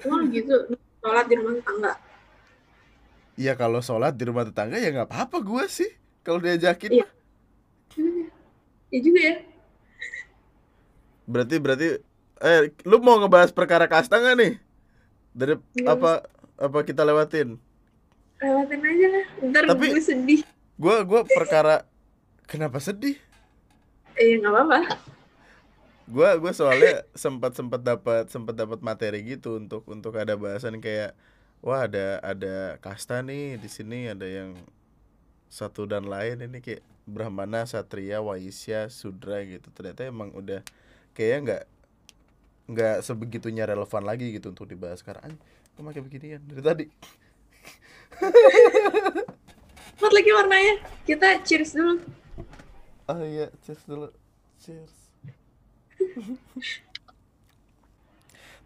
[0.04, 0.54] Emang gitu
[1.02, 1.92] sholat di rumah tetangga.
[3.38, 5.90] Ya kalau sholat di rumah tetangga ya nggak apa-apa gue sih.
[6.26, 7.06] Kalau diajakin Iya.
[7.06, 7.10] mah.
[8.92, 9.34] Ya juga ya.
[11.28, 11.88] Berarti berarti
[12.40, 14.52] eh lu mau ngebahas perkara kasta nggak nih?
[15.36, 16.12] Dari Nggak apa
[16.56, 17.60] apa kita lewatin?
[18.38, 20.40] lewatin aja lah ntar Tapi- gue sedih
[20.78, 21.82] Gua gua perkara
[22.46, 23.18] kenapa sedih?
[24.14, 24.78] eh nggak apa-apa
[26.06, 31.18] Gua gua soalnya sempat sempat dapat sempat dapat materi gitu untuk untuk ada bahasan kayak
[31.60, 34.54] wah ada ada kasta nih di sini ada yang
[35.50, 39.72] satu dan lain ini kayak Brahmana, Satria, Waisya, Sudra gitu.
[39.72, 40.60] Ternyata emang udah
[41.18, 41.64] kayaknya nggak
[42.70, 45.34] nggak sebegitunya relevan lagi gitu untuk dibahas sekarang.
[45.74, 46.86] Kok pakai beginian dari tadi?
[49.98, 51.98] Mat lagi warnanya kita cheers dulu
[53.08, 54.12] Oh iya, cheers dulu.
[54.60, 54.94] Cheers.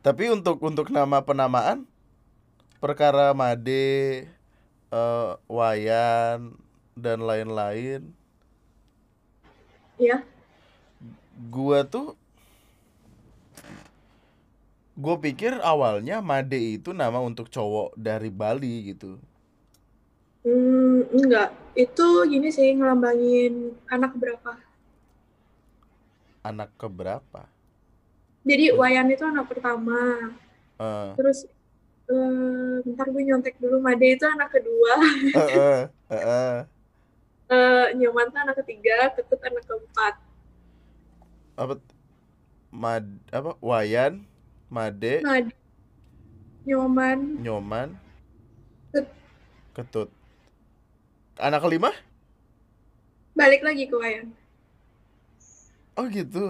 [0.02, 1.86] Tapi untuk untuk nama penamaan
[2.82, 4.26] perkara Made,
[4.90, 6.58] eh, Wayan
[6.98, 8.10] dan lain-lain,
[9.96, 10.26] ya
[11.46, 12.18] gua tuh
[14.96, 19.20] gue pikir awalnya Made itu nama untuk cowok dari Bali gitu.
[20.44, 21.48] hmm, enggak.
[21.74, 24.52] Itu gini sih ngelambangin anak berapa
[26.42, 27.42] Anak keberapa?
[28.42, 29.98] jadi Wayan itu anak pertama.
[30.82, 31.38] Eh, terus
[32.10, 33.78] eh bentar gue nyontek dulu.
[33.82, 34.92] Made itu anak kedua.
[35.38, 36.58] Eh, eh, eh, eh.
[37.52, 40.14] eh Nyoman tuh anak ketiga Ketut anak keempat.
[41.56, 41.74] Apa
[42.72, 44.24] mad apa Wayan
[44.72, 45.20] Made.
[45.20, 45.52] Made.
[46.64, 47.18] Nyoman.
[47.44, 47.88] Nyoman.
[48.88, 49.06] Ketut.
[49.76, 50.08] Ketut.
[51.36, 51.92] Anak kelima?
[53.36, 54.32] Balik lagi ke Wayan
[55.96, 56.46] oh gitu.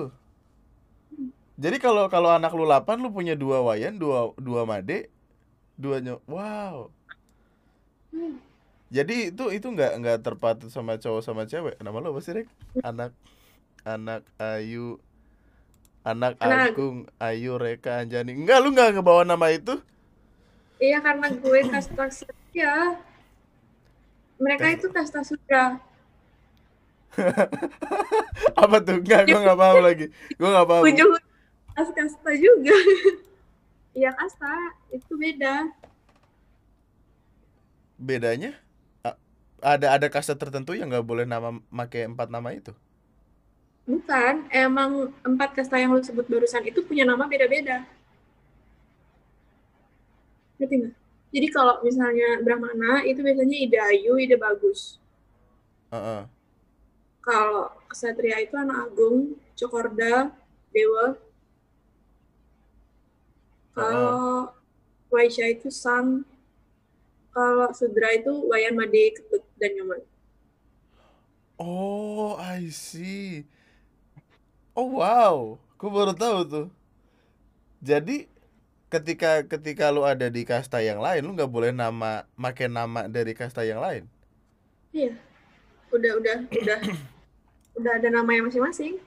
[1.61, 5.13] Jadi kalau kalau anak lu 8 lu punya dua Wayan dua dua Made
[5.79, 6.93] dua nyo wow.
[8.13, 8.37] Hmm.
[8.93, 11.81] jadi itu itu nggak nggak terpaut sama cowok sama cewek?
[11.81, 12.49] Nama lu apa sih Rek?
[12.85, 13.17] Anak
[13.89, 15.01] anak Ayu
[16.11, 16.75] anak Anak.
[16.75, 18.33] Agung Ayu Reka Anjani.
[18.39, 19.75] Enggak lu nggak ngebawa nama itu?
[20.83, 22.05] Iya karena gue kasta
[22.53, 22.99] ya
[24.43, 25.79] mereka itu kasta sutra
[28.63, 28.97] apa tuh?
[29.01, 30.07] Enggak gua nggak paham lagi.
[30.41, 30.85] Gua nggak paham.
[30.89, 31.11] Ujung
[31.77, 32.77] kasta kasta juga.
[33.93, 34.49] Iya kasta.
[34.89, 35.69] Itu beda.
[38.01, 38.51] Bedanya?
[39.07, 39.19] A-
[39.63, 42.73] ada ada kasta tertentu yang nggak boleh nama make empat nama itu
[43.83, 47.83] bukan emang empat kasta yang lu sebut barusan itu punya nama beda-beda.
[50.59, 50.95] Ngerti nggak?
[51.33, 55.01] Jadi kalau misalnya Brahmana itu biasanya ide Ayu ide bagus.
[55.93, 56.25] Heeh.
[57.23, 60.35] kalau Ksatria itu anak Agung Cokorda
[60.75, 61.15] Dewa.
[63.73, 64.51] Kalau
[65.13, 66.27] Waisya itu Sang.
[67.33, 70.03] Kalau Sudra itu Wayan Made Ketut dan Nyoman.
[71.57, 73.47] Oh I see
[74.77, 75.57] oh wow.
[75.77, 76.67] Gua baru tahu tuh.
[77.83, 78.31] Jadi
[78.87, 83.35] ketika ketika lu ada di kasta yang lain lu nggak boleh nama make nama dari
[83.35, 84.07] kasta yang lain?
[84.95, 85.17] Iya.
[85.91, 86.81] Udah udah udah.
[87.73, 89.01] Udah ada namanya masing-masing.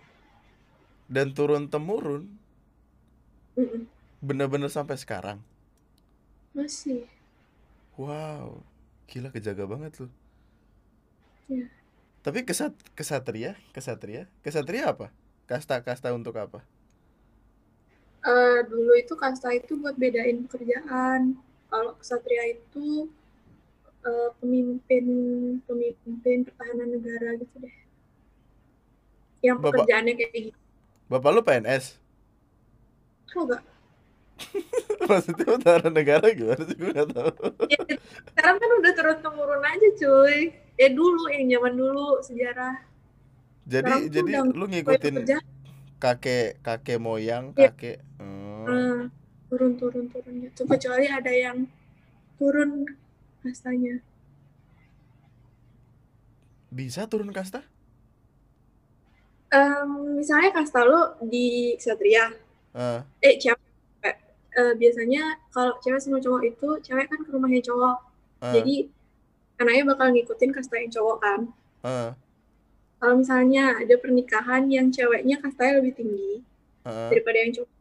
[1.06, 2.25] Dan turun temurun
[4.25, 5.38] bener-bener sampai sekarang?
[6.58, 7.06] Masih.
[7.93, 8.65] Wow.
[9.06, 10.10] Gila kejaga banget lu.
[11.45, 11.69] Iya.
[12.25, 13.54] tapi kesat kesatria?
[13.69, 14.25] Kesatria?
[14.41, 15.13] Kesatria apa
[15.45, 16.62] kasta kasta untuk apa
[18.25, 21.38] Eh, dulu itu kasta itu buat bedain pekerjaan.
[21.69, 23.05] Kalau ksatria itu
[24.01, 25.05] eh, pemimpin
[25.62, 27.75] pemimpin pertahanan negara gitu deh.
[29.45, 30.58] Yang Bapak- pekerjaannya kayak gitu.
[31.05, 31.86] bapak lu PNS
[33.29, 33.62] Tau gak?
[35.08, 37.29] maksudnya utara negara gimana sih gue nggak tahu
[37.69, 37.77] Ya,
[38.25, 40.39] sekarang kan udah turun temurun aja cuy.
[40.75, 42.81] Eh dulu yang zaman dulu sejarah.
[43.65, 45.15] Jadi Sekarang jadi lu ngikutin
[45.97, 47.73] kakek kakek moyang Iya.
[47.73, 48.65] kakek Hmm.
[48.65, 49.01] Eh,
[49.49, 50.34] turun turun turun.
[50.45, 50.62] Gitu.
[50.65, 51.65] Kecuali ada yang
[52.39, 52.86] turun
[53.43, 54.01] kastanya.
[56.75, 57.63] bisa turun kasta?
[59.47, 62.36] Em, misalnya kasta lo di ksatria,
[62.75, 63.63] Eh, eh cewek.
[64.56, 67.97] Eh, biasanya kalau cewek sama cowok itu cewek kan ke rumahnya cowok.
[68.43, 68.75] Eh, jadi
[69.63, 71.39] anaknya bakal ngikutin kasta yang cowok kan.
[71.87, 72.10] Eh,
[73.00, 76.33] kalau misalnya ada pernikahan yang ceweknya kastanya lebih tinggi
[76.85, 77.10] eh.
[77.12, 77.71] daripada yang cowok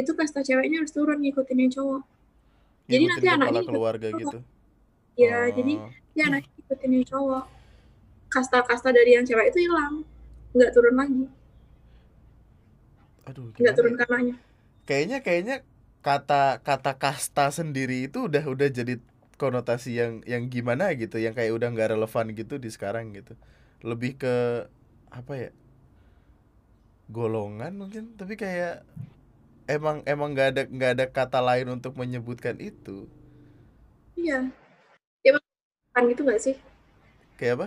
[0.00, 2.02] itu kasta ceweknya harus turun ngikutin yang cowok
[2.90, 4.20] Jadi Ngikutin nanti kepala anaknya keluarga cowok.
[4.22, 4.38] gitu
[5.18, 5.44] ya Oh.
[5.58, 5.72] jadi
[6.18, 7.44] ya anaknya ngikutin yang cowok
[8.30, 9.94] kasta-kasta dari yang cewek itu hilang
[10.56, 11.24] nggak turun lagi
[13.28, 13.98] aduh nggak turun ya?
[13.98, 14.36] ke anaknya
[14.88, 15.56] kayaknya kayaknya
[16.02, 18.94] kata kata kasta sendiri itu udah udah jadi
[19.40, 23.36] konotasi yang yang gimana gitu yang kayak udah nggak relevan gitu di sekarang gitu
[23.84, 24.34] lebih ke
[25.10, 25.50] apa ya
[27.16, 28.74] golongan mungkin tapi kayak
[29.76, 32.98] emang emang nggak ada nggak ada kata lain untuk menyebutkan itu
[34.18, 34.38] Iya.
[35.26, 35.30] Ya
[35.94, 36.56] kan gitu nggak sih?
[37.38, 37.66] kayak apa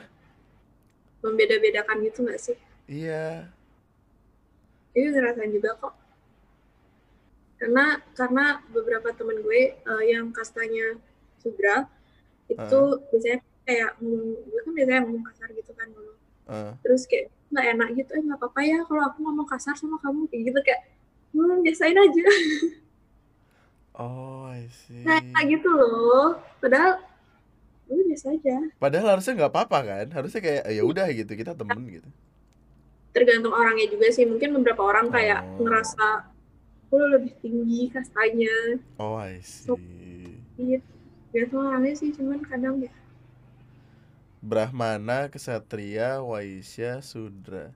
[1.25, 2.55] Membeda-bedakan gitu nggak sih?
[2.87, 3.49] iya
[4.97, 5.93] Itu ngerasain juga kok.
[7.59, 7.85] Karena
[8.17, 8.45] karena
[8.75, 10.97] beberapa temen gue eh, yang kastanya
[11.41, 11.87] Sudra
[12.53, 16.11] itu biasanya kayak ngomong, gue kan biasanya ngomong kasar gitu kan dulu.
[16.49, 16.73] eh.
[16.83, 20.25] Terus kayak nggak enak gitu, eh nggak apa-apa ya kalau aku ngomong kasar sama kamu
[20.31, 20.81] kayak gitu kayak
[21.35, 22.23] hmm, biasain aja.
[23.95, 26.39] oh I see Kayak gitu loh.
[26.61, 26.91] Padahal
[27.87, 28.57] gue biasa aja.
[28.81, 32.09] padahal harusnya nggak apa-apa kan harusnya kayak "Eh, ya udah gitu kita temen gitu
[33.13, 35.61] tergantung orangnya juga sih mungkin beberapa orang kayak Oh.
[35.63, 36.05] ngerasa
[36.91, 38.55] "Oh, lu lebih tinggi kastanya
[38.99, 40.93] oh I see gitu
[41.33, 42.93] tergantung orangnya sih cuman kadang ya
[44.43, 47.71] Brahmana, Kesatria, Waisya, Sudra.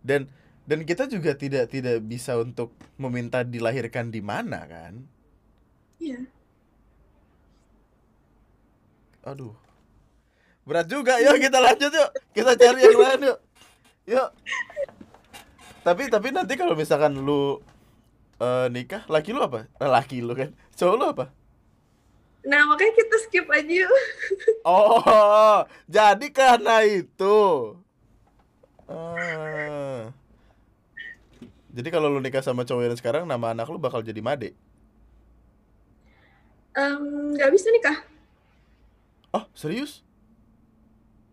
[0.00, 0.32] Dan
[0.64, 5.04] dan kita juga tidak tidak bisa untuk meminta dilahirkan di mana kan?
[6.00, 6.26] iya
[9.26, 9.54] Aduh.
[10.62, 11.18] Berat juga.
[11.18, 12.10] Yuk kita lanjut yuk.
[12.30, 13.38] Kita cari yang lain yuk.
[14.06, 14.28] Yuk.
[15.82, 17.58] Tapi tapi nanti kalau misalkan lu
[18.38, 19.66] eh, nikah, laki lu apa?
[19.82, 20.54] Laki lu kan.
[20.78, 21.26] Cowok lu apa?
[22.46, 23.90] Nah makanya kita skip aja yuk
[24.66, 27.38] Oh, jadi karena itu.
[28.86, 30.10] Ah.
[31.70, 34.50] Jadi kalau lu nikah sama cowok yang sekarang, nama anak lu bakal jadi Made.
[36.76, 37.98] Em, nggak bisa nikah
[39.32, 40.04] Oh, serius?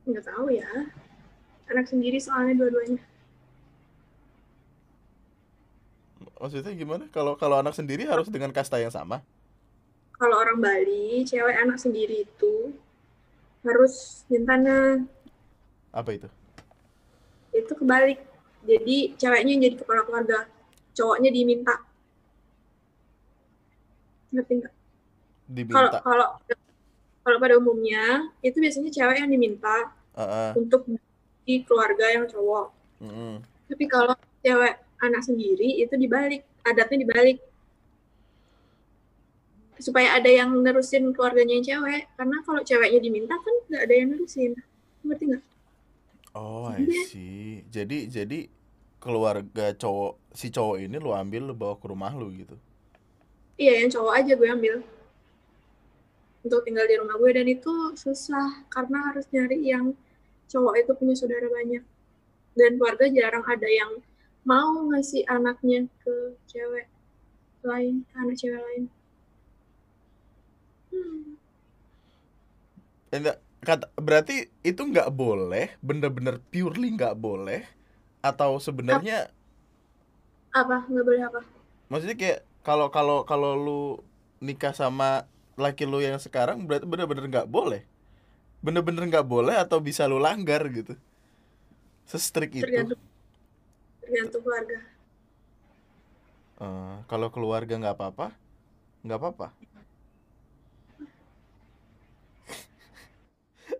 [0.03, 0.67] nggak tahu ya
[1.71, 2.99] anak sendiri soalnya dua-duanya
[6.43, 7.07] Maksudnya gimana?
[7.07, 9.23] Kalau kalau anak sendiri harus dengan kasta yang sama?
[10.23, 12.71] Kalau orang Bali cewek anak sendiri itu
[13.67, 15.03] harus mintanya
[15.91, 16.31] Apa itu?
[17.51, 18.23] itu kebalik
[18.63, 20.47] jadi ceweknya yang jadi kepala keluarga
[20.95, 21.75] cowoknya diminta
[24.31, 25.99] ngerti nggak kalau Diminta.
[26.01, 26.27] kalau
[27.21, 30.51] kalau pada umumnya itu biasanya cewek yang diminta Ah, ah.
[30.53, 30.85] untuk
[31.41, 32.69] di keluarga yang cowok.
[33.01, 33.41] Mm-mm.
[33.65, 34.13] Tapi kalau
[34.45, 37.41] cewek anak sendiri itu dibalik, adatnya dibalik.
[39.83, 42.01] Supaya ada yang nerusin keluarganya yang cewek.
[42.15, 44.51] Karena kalau ceweknya diminta kan nggak ada yang nerusin.
[45.03, 45.43] Ngerti nggak?
[46.33, 47.03] Oh, I Iya.
[47.11, 47.67] see.
[47.67, 48.39] Jadi jadi
[49.03, 52.55] keluarga cowok si cowok ini lu ambil lu bawa ke rumah lu gitu.
[53.59, 54.75] Iya, yang cowok aja gue ambil.
[56.43, 57.31] Untuk tinggal di rumah gue.
[57.35, 58.65] Dan itu susah.
[58.71, 59.93] Karena harus nyari yang
[60.49, 61.83] cowok itu punya saudara banyak.
[62.57, 63.99] Dan keluarga jarang ada yang
[64.43, 66.15] mau ngasih anaknya ke
[66.51, 66.87] cewek
[67.63, 68.83] lain, ke anak cewek lain.
[73.13, 73.37] Enggak,
[73.67, 77.61] kata berarti itu nggak boleh, bener-bener purely nggak boleh,
[78.23, 79.29] atau sebenarnya
[80.53, 80.75] Apa?
[80.89, 81.39] Nggak boleh apa?
[81.91, 83.81] maksudnya kayak kalau kalau kalau lu
[84.43, 85.27] nikah sama
[85.59, 87.81] laki lu yang sekarang berarti bener-bener nggak boleh,
[88.65, 90.93] bener-bener nggak boleh atau bisa lu langgar gitu,
[92.05, 92.65] sestrik itu.
[92.67, 93.01] Tergantung
[94.01, 94.77] tergantung keluarga.
[96.63, 98.27] Eh, kalau keluarga nggak apa-apa,
[99.05, 99.47] nggak apa-apa.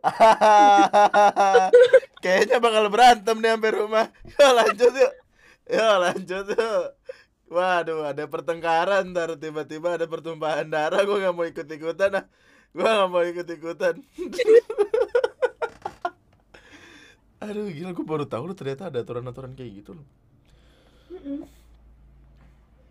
[2.24, 4.06] Kayaknya bakal berantem nih sampai rumah.
[4.36, 5.14] Yuk lanjut yuk.
[5.72, 6.86] Yuk lanjut yuk.
[7.54, 11.06] Waduh, ada pertengkaran ntar tiba-tiba ada pertumpahan darah.
[11.06, 12.26] Gue nggak mau ikut-ikutan ah.
[12.74, 13.96] Gue nggak mau ikut-ikutan.
[17.44, 20.08] Aduh, gila gue baru tahu loh ternyata ada aturan-aturan kayak gitu loh.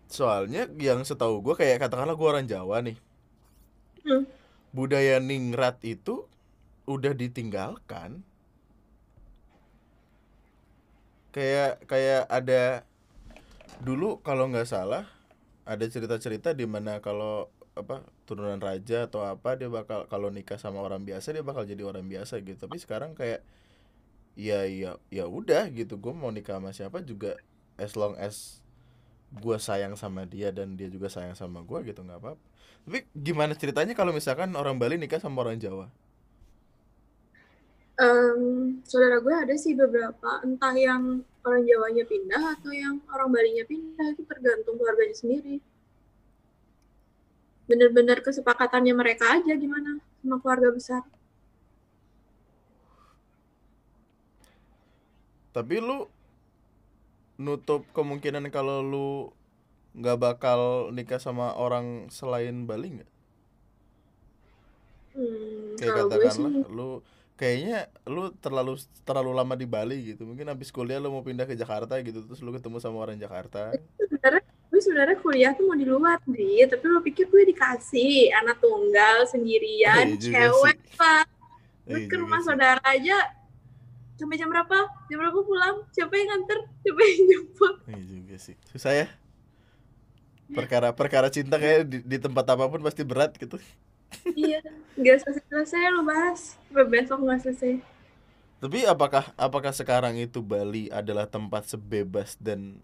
[0.07, 2.97] Soalnya yang setahu gue kayak katakanlah gue orang Jawa nih.
[4.05, 4.29] Hmm.
[4.71, 6.29] Budaya ningrat itu
[6.89, 8.23] udah ditinggalkan.
[11.33, 12.85] Kayak kayak ada
[13.81, 15.09] dulu kalau nggak salah
[15.65, 20.77] ada cerita-cerita di mana kalau apa turunan raja atau apa dia bakal kalau nikah sama
[20.85, 22.69] orang biasa dia bakal jadi orang biasa gitu.
[22.69, 23.41] Tapi sekarang kayak
[24.37, 25.97] ya ya ya udah gitu.
[25.97, 27.39] Gue mau nikah sama siapa juga
[27.81, 28.61] as long as
[29.33, 32.41] gue sayang sama dia dan dia juga sayang sama gue gitu nggak apa-apa.
[32.85, 35.89] Tapi gimana ceritanya kalau misalkan orang Bali nikah sama orang Jawa?
[37.93, 38.41] Em,
[38.89, 44.17] saudara gue ada sih beberapa, entah yang orang Jawanya pindah atau yang orang Balinya pindah,
[44.17, 45.61] itu tergantung keluarganya sendiri.
[47.69, 51.03] Bener-bener kesepakatannya mereka aja gimana sama keluarga besar.
[55.53, 56.09] Tapi lu
[57.37, 59.09] nutup kemungkinan kalau lu
[59.93, 63.11] nggak bakal nikah sama orang selain Bali nggak?
[65.13, 70.23] Hmm, Kayak katakanlah lu kayaknya lu terlalu terlalu lama di Bali gitu.
[70.23, 73.73] Mungkin habis kuliah lu mau pindah ke Jakarta gitu terus lu ketemu sama orang Jakarta.
[73.97, 78.57] Sebenarnya gue sebenarnya kuliah tuh mau di luar nih tapi lo pikir gue dikasih anak
[78.57, 80.97] tunggal sendirian Iya juga cewek sih.
[80.97, 81.25] pak.
[81.85, 82.47] Gue Iya ke rumah sih.
[82.47, 83.17] saudara aja.
[84.13, 84.77] Sampai jam berapa?
[85.09, 85.75] Jam berapa pulang?
[85.91, 86.59] Siapa yang nganter?
[86.85, 87.73] Siapa yang jemput?
[87.89, 88.55] Iya juga sih.
[88.69, 89.07] Susah ya.
[90.53, 93.57] Perkara perkara cinta kayak di, di tempat apa pun pasti berat gitu
[94.41, 94.57] iya
[94.99, 96.41] nggak selesai selesai lo bahas
[96.93, 97.73] besok nggak selesai
[98.63, 102.79] Tapi apakah apakah sekarang itu Bali adalah tempat sebebas dan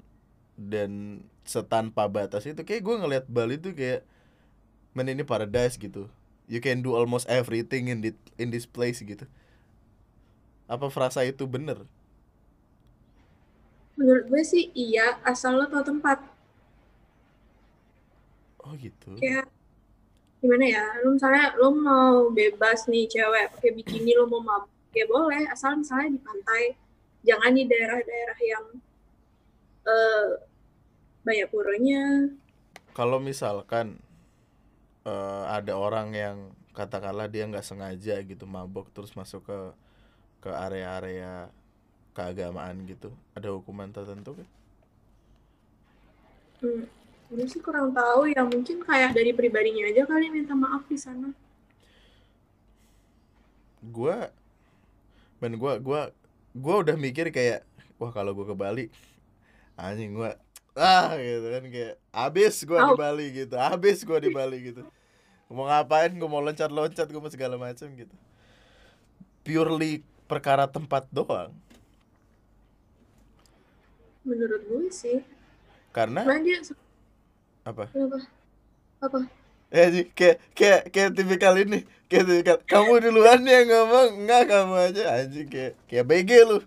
[0.58, 4.04] dan setanpa batas itu kayak gue ngelihat Bali tuh kayak
[4.98, 6.08] men ini paradise gitu.
[6.50, 8.12] You can do almost everything in the,
[8.42, 9.26] in this place gitu.
[10.70, 11.84] Apa frasa itu bener?
[13.98, 16.18] menurut gue sih iya asal lo tau tempat
[18.64, 19.20] Oh gitu.
[19.20, 19.46] kayak
[20.40, 20.86] gimana ya?
[21.04, 25.48] Lo misalnya lo mau bebas nih cewek pakai bikini lo mau mabuk ya boleh.
[25.52, 26.64] Asal misalnya di pantai.
[27.24, 28.66] Jangan di daerah-daerah yang
[29.88, 30.30] eh
[31.28, 32.04] banyak puranya.
[32.96, 34.00] Kalau misalkan
[35.04, 36.38] eh, ada orang yang
[36.72, 39.60] katakanlah dia nggak sengaja gitu mabok terus masuk ke
[40.40, 41.52] ke area-area
[42.16, 44.48] keagamaan gitu, ada hukuman tertentu kan?
[46.60, 46.84] hmm,
[47.30, 51.30] gue sih kurang tahu ya mungkin kayak dari pribadinya aja kali minta maaf di sana.
[53.86, 54.34] Gua
[55.40, 56.02] men gua gua
[56.58, 57.64] gua udah mikir kayak
[58.02, 58.86] wah kalau gua ke Bali
[59.78, 60.36] anjing gua
[60.76, 63.00] ah gitu kan kayak abis gua di Au.
[63.00, 64.82] Bali gitu abis gua di Bali gitu.
[65.48, 68.16] Mau ngapain gua mau loncat loncat gua mau segala macam gitu.
[69.46, 71.54] Purely perkara tempat doang.
[74.28, 75.26] Menurut gue sih.
[75.90, 76.62] Karena Cuman dia
[77.70, 77.86] apa?
[77.94, 78.18] Kenapa?
[79.00, 79.20] Apa?
[79.70, 84.76] Ya sih kayak kayak kayak tipikal ini kayak tipikal kamu duluan yang ngomong enggak kamu
[84.90, 86.58] aja anjing kayak kayak BG lu.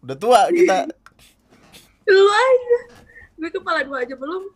[0.00, 0.88] Udah tua kita.
[2.10, 2.78] Lu aja.
[3.38, 4.50] Gue kepala dua aja belum?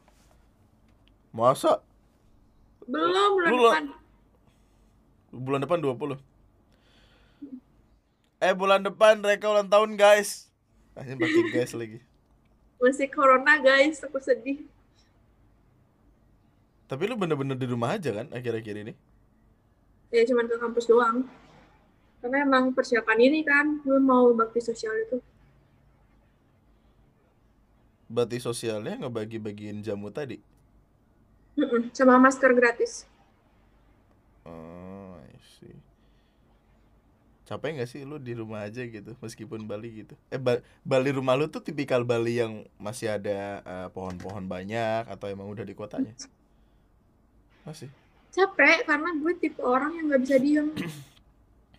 [1.30, 1.78] Masa?
[2.88, 3.84] Belum bulan Lu depan.
[5.34, 6.34] Bulan depan 20
[8.44, 10.52] eh bulan depan Reka ulang tahun guys.
[10.92, 11.98] Anjing pakai guys lagi.
[12.82, 14.60] Masih corona guys aku sedih
[16.90, 18.92] tapi lu bener-bener di rumah aja kan akhir-akhir ini?
[20.14, 21.16] Ya cuman ke kampus doang.
[22.20, 25.16] Karena emang persiapan ini kan gue mau bakti sosial itu.
[28.14, 30.36] Berarti sosialnya ngebagi-bagiin jamu tadi?
[31.58, 33.06] Mm-mm, sama masker gratis.
[34.46, 35.82] Oh I see.
[37.48, 40.14] Capek nggak sih lu di rumah aja gitu meskipun Bali gitu?
[40.32, 45.26] Eh Ba- Bali rumah lu tuh tipikal Bali yang masih ada eh, pohon-pohon banyak atau
[45.28, 46.16] emang udah di kotanya
[47.64, 47.88] masih
[48.30, 50.68] capek karena gue tipe orang yang nggak bisa diem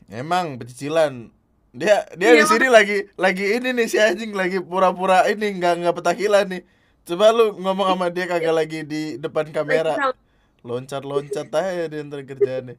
[0.06, 1.34] Emang pecicilan.
[1.74, 5.82] Dia dia Iya, di sini lagi lagi ini nih si anjing lagi pura-pura ini nggak
[5.82, 6.62] nggak petakilan nih.
[7.04, 9.98] Coba lu ngomong sama dia kagak lagi di depan kamera.
[9.98, 10.14] Lagi
[10.62, 12.76] Loncat-loncat aja di antar kerjaannya.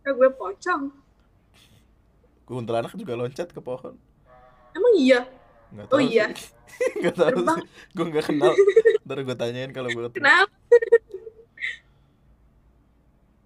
[0.00, 0.90] Eh, gue pocong
[2.42, 3.94] Kuntilanak juga loncat ke pohon.
[4.70, 5.26] emang iya
[5.70, 6.26] Nggak Oh tahu iya.
[6.34, 6.50] sih.
[6.98, 7.38] Nggak tahu.
[7.94, 8.52] Gue nggak kenal.
[9.06, 10.26] Ntar gue tanyain kalau gue ketemu.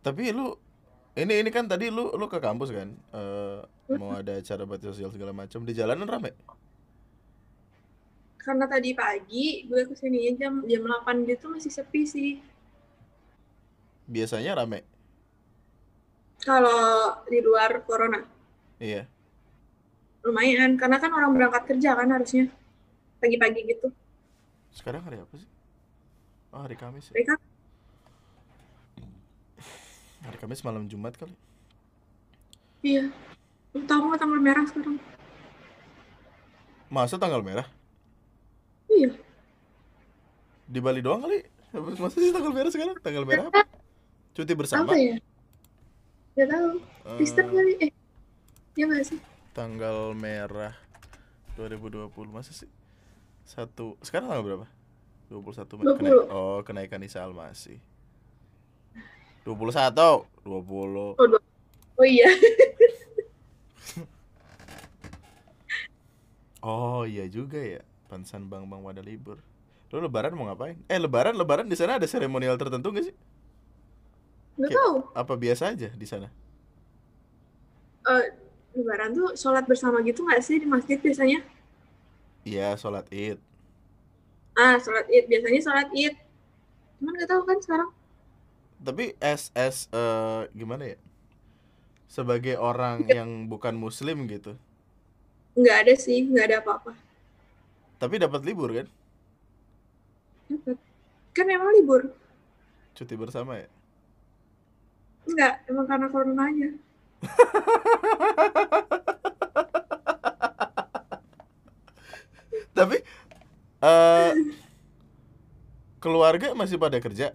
[0.04, 0.52] Tapi lu
[1.16, 2.92] ini ini kan tadi lu lu ke kampus kan?
[2.92, 3.58] Eh,
[3.96, 6.32] mau ada acara bakti sosial segala macam di jalanan rame.
[8.36, 12.30] karena tadi pagi gue ke sini jam jam 8 gitu masih sepi sih
[14.04, 14.84] Biasanya rame.
[16.40, 16.76] kalau
[17.24, 18.20] di luar corona
[18.76, 19.08] Iya.
[20.20, 22.52] lumayan karena kan orang berangkat kerja kan harusnya
[23.16, 23.88] pagi-pagi gitu
[24.70, 25.48] Sekarang hari apa sih?
[26.52, 27.08] Oh, hari Kamis.
[27.08, 27.16] ya?
[27.16, 27.40] mereka
[30.24, 31.34] Hari Kamis malam Jumat kali.
[32.80, 33.08] iya
[33.74, 34.96] tahu nggak tanggal merah sekarang
[36.86, 37.66] Masa tanggal merah?
[38.86, 39.10] iya
[40.64, 41.42] Di Bali doang kali?
[41.98, 42.94] Masa sih tanggal merah sekarang?
[43.00, 43.64] Tanggal merah apa?
[44.32, 44.84] Cuti bersama?
[44.86, 45.16] apa ya
[46.34, 46.68] Gak tahu
[47.16, 47.90] Kristen kali eh
[48.74, 49.18] ya nggak sih
[49.54, 50.74] tanggal merah
[51.54, 52.66] 2020 masa sih?
[53.44, 54.66] Satu Sekarang tanggal berapa?
[55.30, 55.84] 21 Mei.
[55.88, 55.94] 20.
[55.94, 57.78] Kena- oh, kenaikan Isa Almasih.
[59.44, 61.20] 21 20
[61.94, 62.28] oh iya.
[66.64, 69.36] Oh iya juga ya Pansan Bang Bang pada libur.
[69.92, 70.80] Lo lebaran mau ngapain?
[70.88, 73.14] Eh lebaran lebaran di sana ada seremonial tertentu gak sih?
[74.56, 74.96] Kayak- tahu.
[75.12, 76.32] Apa biasa aja di sana?
[78.08, 78.24] Eh,
[78.80, 81.44] lebaran tuh sholat bersama gitu nggak sih di masjid biasanya?
[82.48, 83.36] Iya sholat id.
[84.56, 85.28] Ah sholat id.
[85.28, 86.16] Biasanya sholat id.
[86.96, 87.90] Cuman nggak tahu kan sekarang
[88.84, 90.98] Tapi as as eh, gimana ya?
[92.14, 94.54] sebagai orang yang bukan muslim gitu.
[95.58, 96.94] Nggak ada sih nggak ada apa-apa.
[97.98, 98.86] Tapi dapat libur kan?
[101.34, 102.14] Kan emang libur?
[102.94, 103.66] Cuti bersama ya?
[105.26, 106.68] Nggak emang karena corona aja
[112.76, 113.00] tapi
[113.80, 114.32] eh
[115.96, 117.32] keluarga masih pada kerja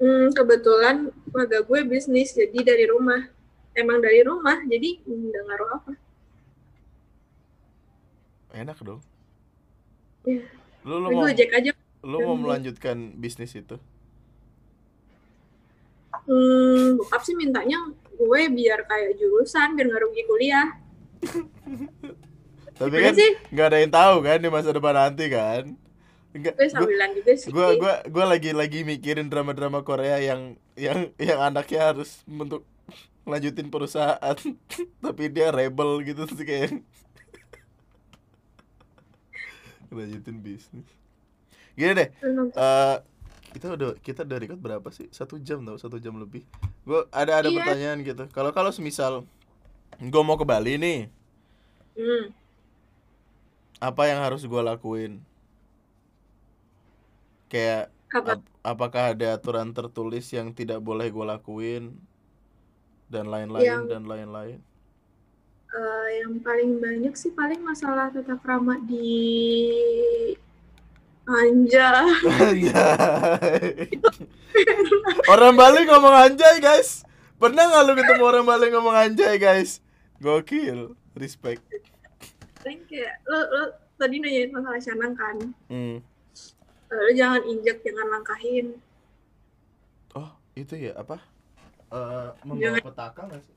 [0.00, 0.96] Hmm, kebetulan
[1.28, 3.20] keluarga gue bisnis, jadi dari rumah.
[3.76, 5.92] Emang dari rumah, jadi nggak ngaruh apa.
[8.50, 9.00] enak dong
[10.26, 10.42] Iya.
[10.82, 11.70] lu lu Gue mau Gojek aja.
[12.02, 13.76] lu mau melanjutkan bisnis itu
[16.26, 17.78] Hmm, bokap sih mintanya
[18.14, 20.68] gue biar kayak jurusan, biar nggak rugi kuliah.
[22.78, 23.14] tapi Gimana kan
[23.52, 25.64] nggak ada yang tahu kan di masa depan nanti kan
[26.30, 27.48] Enggak, Gue gua, sambilan juga sih.
[27.50, 32.62] gua gua gua lagi lagi mikirin drama-drama Korea yang yang yang anaknya harus untuk
[33.26, 34.36] lanjutin perusahaan.
[35.04, 36.78] Tapi dia rebel gitu sih kayak.
[39.90, 40.86] Lanjutin bisnis.
[41.74, 42.08] Gini deh
[42.54, 42.96] eh
[43.50, 45.10] kita udah kita udah record berapa sih?
[45.10, 46.46] Satu jam tau satu jam lebih.
[46.86, 47.58] Gua ada ada Iya.
[47.58, 48.24] pertanyaan gitu.
[48.30, 49.26] Kalau kalau semisal
[49.98, 51.10] gue mau ke Bali nih
[51.90, 52.30] Hmm.
[53.76, 55.18] apa yang harus gua lakuin
[57.50, 58.38] kayak Apa?
[58.38, 61.92] ap- apakah ada aturan tertulis yang tidak boleh gue lakuin
[63.06, 64.58] dan lain-lain Yang- dan lain-lain
[65.70, 69.06] Eh, yang paling banyak sih paling masalah tata krama di
[71.22, 72.10] Anja.
[72.26, 73.86] Anjay.
[75.32, 79.78] orang Bali ngomong anjay guys pernah nggak lu ketemu orang Bali ngomong anjay guys
[80.18, 81.62] gokil respect
[82.60, 83.62] Paling kayak lo, lo
[83.94, 85.36] tadi nanyain masalah canang kan.
[85.70, 85.96] hmm.
[86.90, 88.74] Eh, Lo jangan injek, jangan langkahin.
[90.12, 91.22] oh itu ya apa
[91.88, 93.56] Eh, membawa Jangan- petaka nggak sih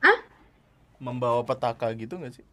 [0.00, 0.18] Hah?
[0.98, 2.46] membawa petaka gitu nggak sih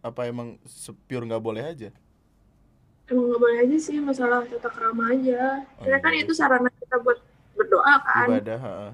[0.00, 1.90] apa emang sepure nggak boleh aja
[3.04, 5.60] Emang nggak boleh aja sih masalah tata krama aja.
[5.76, 6.22] Oh, Karena kan iya.
[6.22, 7.18] itu sarana kita buat
[7.52, 8.26] berdoa kan.
[8.32, 8.88] ibadah ha-ha.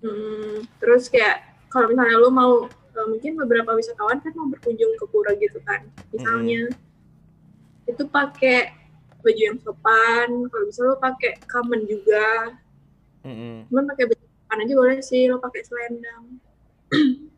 [0.00, 1.36] Hmm, terus kayak
[1.68, 5.84] kalau misalnya lu mau eh, mungkin beberapa wisatawan kan mau berkunjung ke pura gitu kan.
[6.08, 6.72] Misalnya
[7.84, 8.72] itu pakai
[9.22, 12.54] baju yang sopan, kalau bisa lu pakai kamen juga.
[13.26, 13.66] Mm-mm.
[13.68, 16.24] Cuman pakai baju sopan aja boleh sih, lo pakai selendang.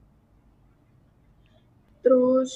[2.01, 2.53] terus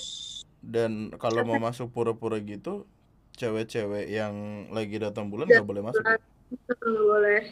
[0.65, 2.89] Dan kalau mau masuk pura-pura gitu,
[3.37, 6.01] cewek-cewek yang lagi datang bulan nggak boleh masuk.
[6.01, 7.43] nggak boleh.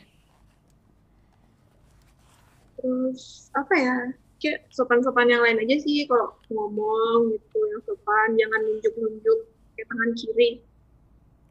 [2.80, 3.96] Terus apa ya?
[4.42, 9.38] Kayak sopan-sopan yang lain aja sih kalau ngomong gitu yang sopan, jangan nunjuk-nunjuk
[9.76, 10.50] kayak tangan kiri.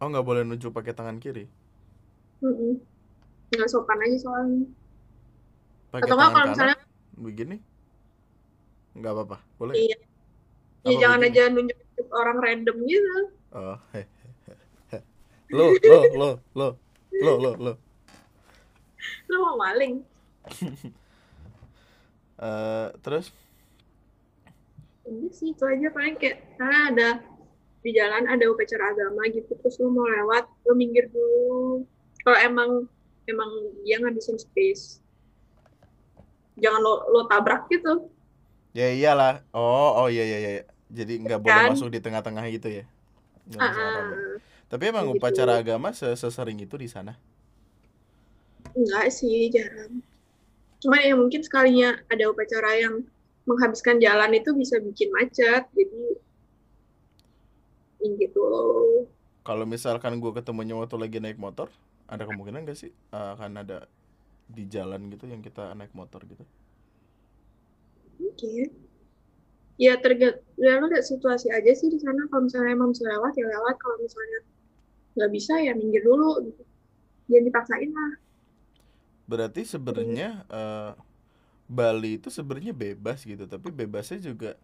[0.01, 1.45] Oh nggak boleh nunjuk pakai tangan kiri,
[2.43, 2.73] Mm-mm.
[3.53, 4.65] Nggak sopan aja soalnya.
[5.91, 6.75] pakai Atau nggak tangan kalau kanan misalnya
[7.15, 7.55] begini,
[8.97, 9.77] nggak apa-apa, boleh.
[9.77, 9.97] iya,
[10.85, 11.27] ya jangan begini?
[11.27, 11.77] aja nunjuk
[12.11, 13.15] orang random gitu.
[13.51, 14.01] Oh, he,
[14.47, 14.53] he,
[14.91, 14.97] he.
[15.51, 16.67] lo, lo, lo, lo,
[17.19, 17.73] lo, lo, lo.
[19.29, 19.95] Lu mau maling.
[22.41, 23.29] Eh, terus,
[25.05, 27.09] Ini sih itu aja paling kayak karena ada
[27.81, 31.85] di jalan ada upacara agama gitu terus lu mau lewat lu minggir dulu
[32.23, 32.69] kalau emang
[33.25, 33.49] emang
[33.85, 35.01] dia ngabisin space
[36.61, 38.11] jangan lo lo tabrak gitu
[38.71, 39.43] ya iyalah.
[39.51, 40.51] Oh, oh iya iya iya.
[40.91, 41.71] Jadi nggak boleh Kan?
[41.71, 42.83] masuk di tengah-tengah gitu ya.
[43.59, 44.07] Ah, ah.
[44.71, 45.19] Tapi emang Gitu.
[45.19, 47.15] upacara agama se- sesering itu di sana.
[48.77, 49.93] enggak sih jarang
[50.81, 52.95] cuman ya mungkin sekalinya ada upacara yang
[53.49, 56.01] menghabiskan jalan itu bisa bikin macet jadi
[58.01, 58.41] ya gitu.
[59.41, 61.69] Kalau misalkan gue ketemunya waktu lagi naik motor,
[62.05, 63.85] ada kemungkinan gak sih eh, akan ada
[64.51, 66.43] di jalan gitu yang kita naik motor gitu?
[68.21, 68.67] mungkin.
[69.81, 72.29] Ya tergantung ya situasi aja sih di sana.
[72.29, 73.75] Kalau misalnya emang bisa lewat ya lewat.
[73.81, 74.39] Kalau misalnya
[75.17, 76.45] nggak bisa ya minggir dulu.
[76.45, 76.61] Gitu
[77.31, 78.11] jangan dipaksain lah.
[79.25, 80.91] Berarti sebenarnya eh,
[81.71, 84.59] Bali itu sebenarnya bebas gitu, tapi bebasnya juga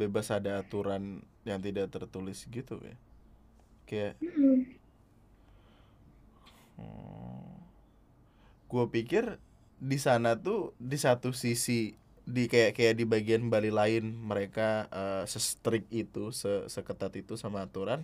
[0.00, 2.96] bebas ada aturan yang tidak tertulis gitu ya.
[3.88, 4.66] Kayak Mm-mm.
[8.70, 9.24] gue pikir
[9.78, 11.92] di sana tuh di satu sisi
[12.24, 17.64] di kayak kayak di bagian Bali lain mereka eh, se-strict itu, se seketat itu sama
[17.68, 18.00] aturan.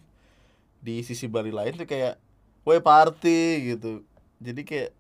[0.83, 2.17] Di sisi Bali lain tuh kayak
[2.67, 4.05] woi party gitu.
[4.43, 4.91] Jadi kayak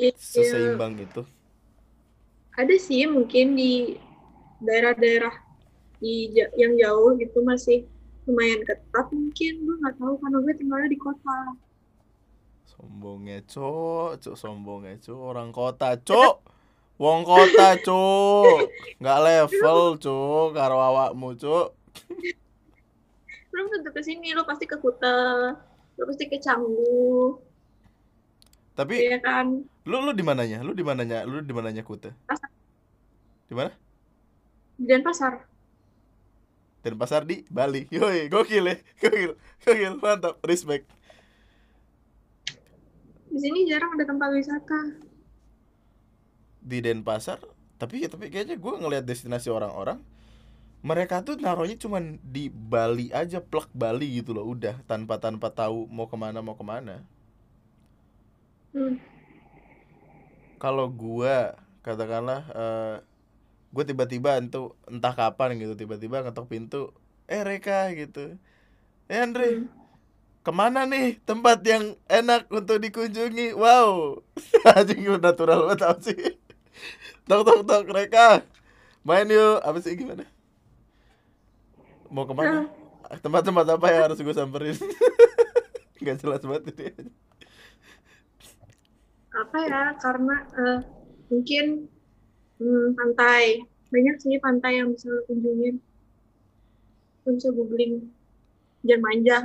[0.00, 1.24] Iya, seseimbang gitu.
[2.60, 3.72] ada sih mungkin di
[4.66, 5.34] daerah-daerah
[6.02, 6.14] di
[6.58, 7.86] yang jauh gitu masih
[8.26, 11.38] lumayan ketat mungkin gue nggak tahu karena gue tinggalnya di kota
[12.66, 16.34] Sombongnya cok, cok sombongnya cok orang kota cok.
[17.02, 18.70] Wong kota, Cuk.
[19.02, 21.74] Nggak level, Cuk, karo awakmu, Cuk.
[23.54, 25.16] Lu tentu ke sini, lu pasti ke Kuta,
[25.98, 27.36] lu pasti ke Canggu,
[28.78, 29.46] Tapi ya kan?
[29.88, 30.58] lu lu di mananya?
[30.66, 31.18] Lu di mananya?
[31.28, 32.10] Lu di mananya Kuta?
[32.26, 32.50] Pasar.
[33.48, 33.70] Di mana?
[34.76, 35.51] Di Denpasar.
[36.82, 37.86] Denpasar di Bali.
[37.94, 38.76] Yoi, gokil ya.
[38.98, 39.32] Gokil.
[39.62, 40.42] Gokil, mantap.
[40.42, 40.90] Respect.
[43.32, 44.80] Di sini jarang ada tempat wisata.
[46.62, 47.42] Di Denpasar,
[47.80, 49.98] tapi tapi kayaknya gue ngelihat destinasi orang-orang
[50.82, 55.86] mereka tuh naruhnya cuman di Bali aja, plek Bali gitu loh, udah tanpa tanpa tahu
[55.86, 57.06] mau ke mana mau ke mana.
[58.74, 58.98] Hmm.
[60.58, 61.54] Kalau gua
[61.86, 62.96] katakanlah eh
[63.74, 66.76] gue tiba-tiba entu entah kapan gitu tiba-tiba ngetok pintu
[67.32, 68.36] eh Reka gitu.
[69.12, 69.68] Eh Andre Hmm.
[70.46, 73.54] ke mana nih tempat yang enak untuk dikunjungi?
[73.54, 74.22] Wow.
[74.76, 76.18] Anjing lu natural banget tau sih.
[77.28, 78.28] Tok tok tok Reka
[79.08, 79.58] main yuk.
[79.66, 80.24] Apa sih gimana?
[82.12, 82.68] Mau ke mana?
[83.24, 84.76] Tempat-tempat apa yang harus gue samperin?
[86.02, 86.88] Nggak jelas banget ini.
[89.40, 89.82] Apa ya?
[90.02, 90.78] Karena eh,
[91.30, 91.66] mungkin
[92.62, 93.66] hmm, pantai.
[93.90, 95.82] Banyak sih pantai yang bisa lo kunjungin.
[97.26, 98.06] Lo bisa googling.
[98.86, 99.38] Jangan manja.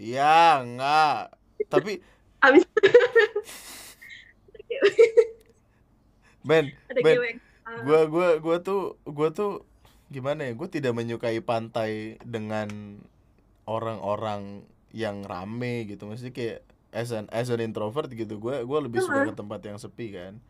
[0.00, 1.28] iya enggak
[1.68, 2.00] tapi
[2.46, 2.64] Abis
[6.40, 7.38] Ben ada Ben geweng.
[7.68, 9.68] Ah, gua gua gua tuh gua tuh
[10.10, 12.98] gimana ya gue tidak menyukai pantai dengan
[13.62, 16.58] orang-orang yang rame gitu maksudnya kayak
[16.90, 20.42] as an as an introvert gitu gue gua lebih suka ke tempat yang sepi kan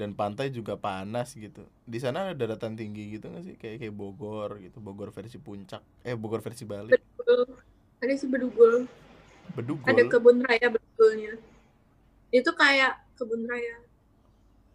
[0.00, 3.92] dan pantai juga panas gitu di sana ada daratan tinggi gitu nggak sih kayak kayak
[3.92, 7.40] Bogor gitu Bogor versi puncak eh Bogor versi Bali Bedugul.
[8.00, 8.74] Ada sih bedugul.
[9.52, 11.34] Bedugul Ada kebun raya bedugulnya.
[12.32, 13.76] Itu kayak kebun raya.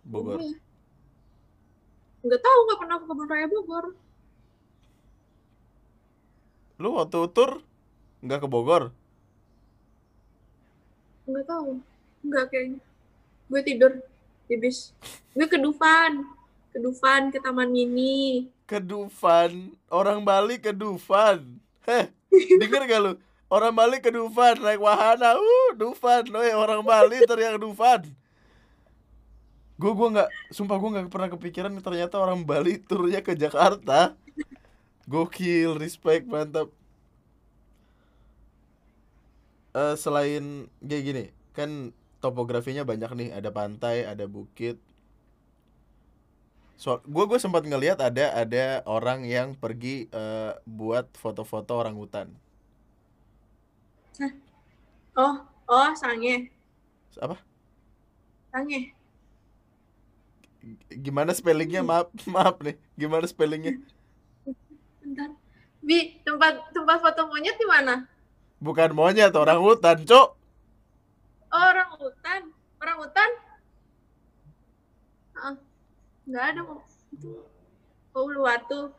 [0.06, 0.58] Bogor Iya.
[2.26, 3.88] Nggak tahu nggak pernah ke kebun raya Bogor.
[6.76, 7.64] lu waktu tur
[8.20, 8.92] nggak ke Bogor
[11.26, 11.82] Nggak tahu.
[12.22, 12.80] Nggak kayaknya.
[13.50, 13.92] Gue tidur
[14.46, 14.94] di bis.
[15.34, 16.24] Gue ke Dufan.
[16.72, 18.50] Ke Dufan, ke Taman Mini.
[18.66, 19.74] ke Dufan.
[19.94, 21.62] Orang Bali ke Dufan.
[21.86, 23.14] Heh denger gak lu?
[23.46, 25.38] Orang Bali ke Dufan naik wahana.
[25.38, 28.10] Uh Dufan loh orang Bali teriak Dufan.
[29.76, 34.18] Gue gua nggak sumpah gue nggak pernah kepikiran ternyata orang Bali turnya ke Jakarta.
[35.06, 36.74] Gokil respect mantap.
[39.76, 41.24] Eh selain kayak gini
[41.54, 41.92] kan
[42.26, 43.30] topografinya banyak nih.
[43.38, 44.78] Ada pantai ada bukit.
[46.84, 48.66] So gue gue sempat ngelihat ada ada
[48.96, 52.28] orang yang pergi eh, buat foto-foto orang hutan
[55.16, 55.36] Oh,
[55.68, 56.52] oh, Sange.
[57.22, 57.36] apa?
[58.52, 58.96] Sange.
[61.06, 61.82] gimana spellingnya?
[61.86, 62.76] Maaf maaf nih.
[63.00, 63.74] Gimana spellingnya?
[65.02, 65.30] Bentar.
[65.86, 67.96] Bi, tempat tempat foto monyet di mana?
[68.66, 70.28] bukan monyet orang hutan cok
[71.56, 72.42] orang hutan.
[72.84, 73.30] Orang hutan?
[75.36, 75.56] Ah,
[76.28, 76.62] nggak ada.
[76.66, 78.92] Oh, Uluwatu.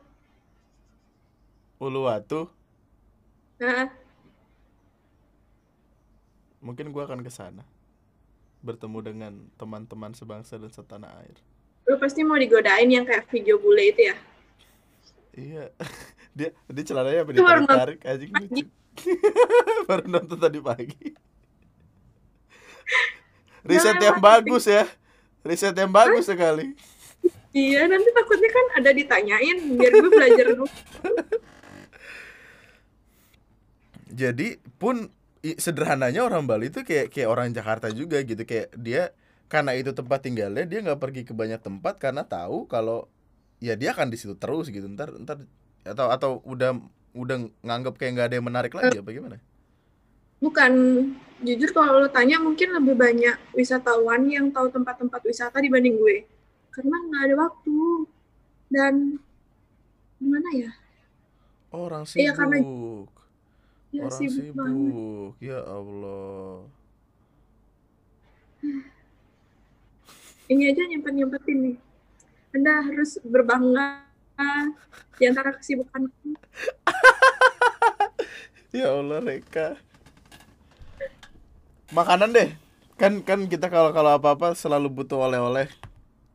[1.77, 2.49] Uluwatu
[3.57, 3.89] Nah,
[6.61, 7.65] mungkin gua akan ke sana
[8.61, 11.39] bertemu dengan teman-teman sebangsa dan setanah air
[11.87, 14.17] lu pasti mau digodain yang kayak video bule itu ya?
[15.39, 15.65] iya
[16.37, 18.65] dia dia celananya apa ditarik tarik anjing lucu
[19.89, 21.15] baru nonton tadi pagi
[23.71, 24.85] riset yang bagus ya.
[25.47, 26.75] riset yang bagus sekali.
[27.57, 30.67] Iya, nanti takutnya kan ada ditanyain biar gue belajar dulu.
[34.21, 35.09] jadi pun
[35.41, 38.43] sederhananya orang Bali itu kayak kayak orang Jakarta juga gitu.
[38.45, 39.03] Kayak dia
[39.47, 43.07] karena itu tempat tinggalnya dia nggak pergi ke banyak tempat karena tahu kalau
[43.63, 44.85] ya dia akan di situ terus gitu.
[44.91, 45.41] Ntar ntar
[45.87, 46.77] atau atau udah
[47.17, 49.41] udah nganggap kayak nggak ada yang menarik lagi apa gimana
[50.37, 50.73] Bukan,
[51.41, 56.17] jujur kalau lo tanya mungkin lebih banyak wisatawan yang tahu tempat-tempat wisata dibanding gue.
[56.71, 57.79] Karena nggak ada waktu.
[58.67, 58.95] Dan
[60.17, 60.71] gimana ya?
[61.71, 63.11] orang Iya, karena- sibuk
[63.93, 64.73] Ya orang sibuk banget.
[64.73, 66.57] sibuk ya Allah
[70.47, 71.77] Ini aja nyempet-nyempetin nih.
[72.55, 74.07] Anda harus berbangga
[75.19, 76.07] di antara kesibukan.
[78.73, 79.75] ya Allah Reka
[81.93, 82.49] makanan deh
[82.97, 85.69] kan kan kita kalau kalau apa apa selalu butuh oleh-oleh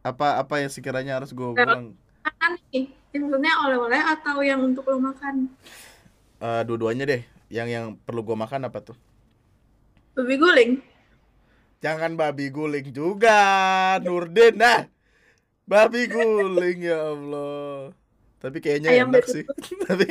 [0.01, 2.85] apa apa yang sekiranya harus gue bilang Makan nih,
[3.17, 5.49] maksudnya oleh-oleh atau yang untuk lo makan?
[6.37, 8.97] Eh, dua-duanya deh yang yang perlu gue makan apa tuh
[10.13, 10.71] Babi guling.
[11.81, 13.37] jangan babi guling juga
[14.05, 14.85] Nurdin nah
[15.65, 17.95] Babi guling ya Allah.
[18.41, 19.43] Tapi kayaknya Ayam enak sih.
[19.87, 20.03] Tapi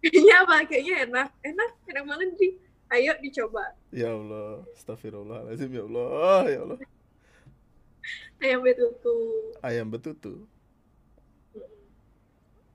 [0.00, 0.54] Kayaknya apa?
[0.68, 1.28] Kayaknya enak.
[1.40, 2.50] Enak, enak banget sih.
[2.90, 3.64] Ayo dicoba.
[3.94, 6.78] ya Allah, astagfirullahaladzim ya Allah, ya Allah.
[8.40, 9.14] Ayam betutu.
[9.62, 10.32] Ayam betutu.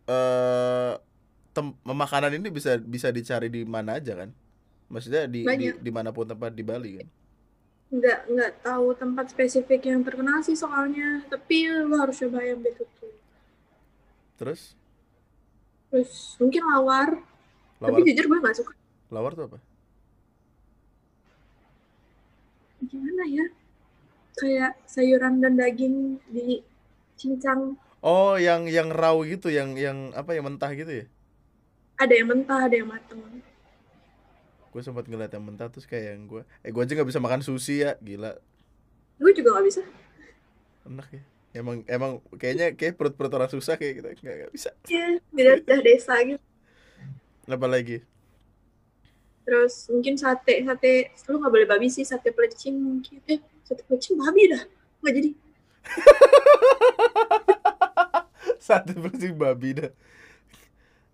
[0.06, 0.94] Eh
[1.52, 4.30] tem- makanan ini bisa bisa dicari di mana aja kan?
[4.88, 5.76] Maksudnya di di Banyak.
[5.82, 7.08] di mana pun tempat di Bali kan?
[7.90, 11.26] Nggak, nggak tahu tempat spesifik yang terkenal sih soalnya.
[11.26, 13.08] Tapi lu harus coba ayam betutu.
[14.38, 14.78] Terus
[15.90, 17.10] Terus mungkin lawar.
[17.82, 18.74] lawar Tapi jujur gue nggak suka.
[19.10, 19.58] lawar tuh apa?
[22.86, 23.46] Gimana ya?
[24.36, 26.60] Kayak sayuran dan daging di
[27.16, 27.80] cincang.
[28.06, 31.06] Oh, yang yang raw gitu, yang yang apa yang mentah gitu ya?
[31.98, 33.20] Ada yang mentah, ada yang mateng.
[34.70, 37.40] Gue sempat ngeliat yang mentah terus kayak yang gue, eh gue aja nggak bisa makan
[37.40, 38.36] sushi ya, gila,
[39.16, 39.82] Gue juga nggak bisa.
[40.86, 41.24] enak ya.
[41.56, 44.76] Emang emang kayaknya kayak perut-perut orang susah kayak gitu, nggak bisa.
[44.92, 46.44] Iya, beda desa gitu.
[47.48, 48.04] Apa lagi?
[49.46, 50.94] Terus mungkin sate, sate,
[51.28, 53.22] lu nggak boleh babi sih, sate pelecing mungkin.
[53.26, 54.64] Eh, sate pelecing babi dah.
[55.00, 55.30] Nggak jadi.
[58.58, 59.92] Sate bersih babi dah.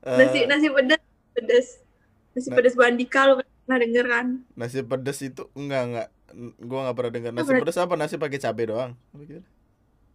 [0.01, 1.67] Eh, Nasi, nasi pedas, pedas.
[2.31, 2.55] Nasi Nah.
[2.55, 4.27] pedas Bu Andika, lu pernah denger kan?
[4.51, 6.07] nasi pedas itu enggak enggak
[6.57, 9.43] gue nggak pernah dengar nasi pedas apa nasi pakai cabai doang Apa gitu?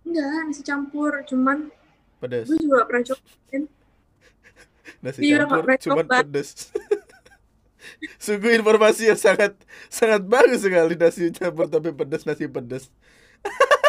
[0.02, 1.12] Enggak, nasi campur.
[1.22, 1.68] Cuman
[2.18, 3.20] pedas gue juga pernah coba.
[5.04, 6.16] nasi Iya, campur cuman coba.
[6.18, 6.48] pedas
[8.24, 9.52] sungguh informasi yang sangat
[9.88, 12.90] sangat bagus sekali nasi campur tapi pedas nasi pedas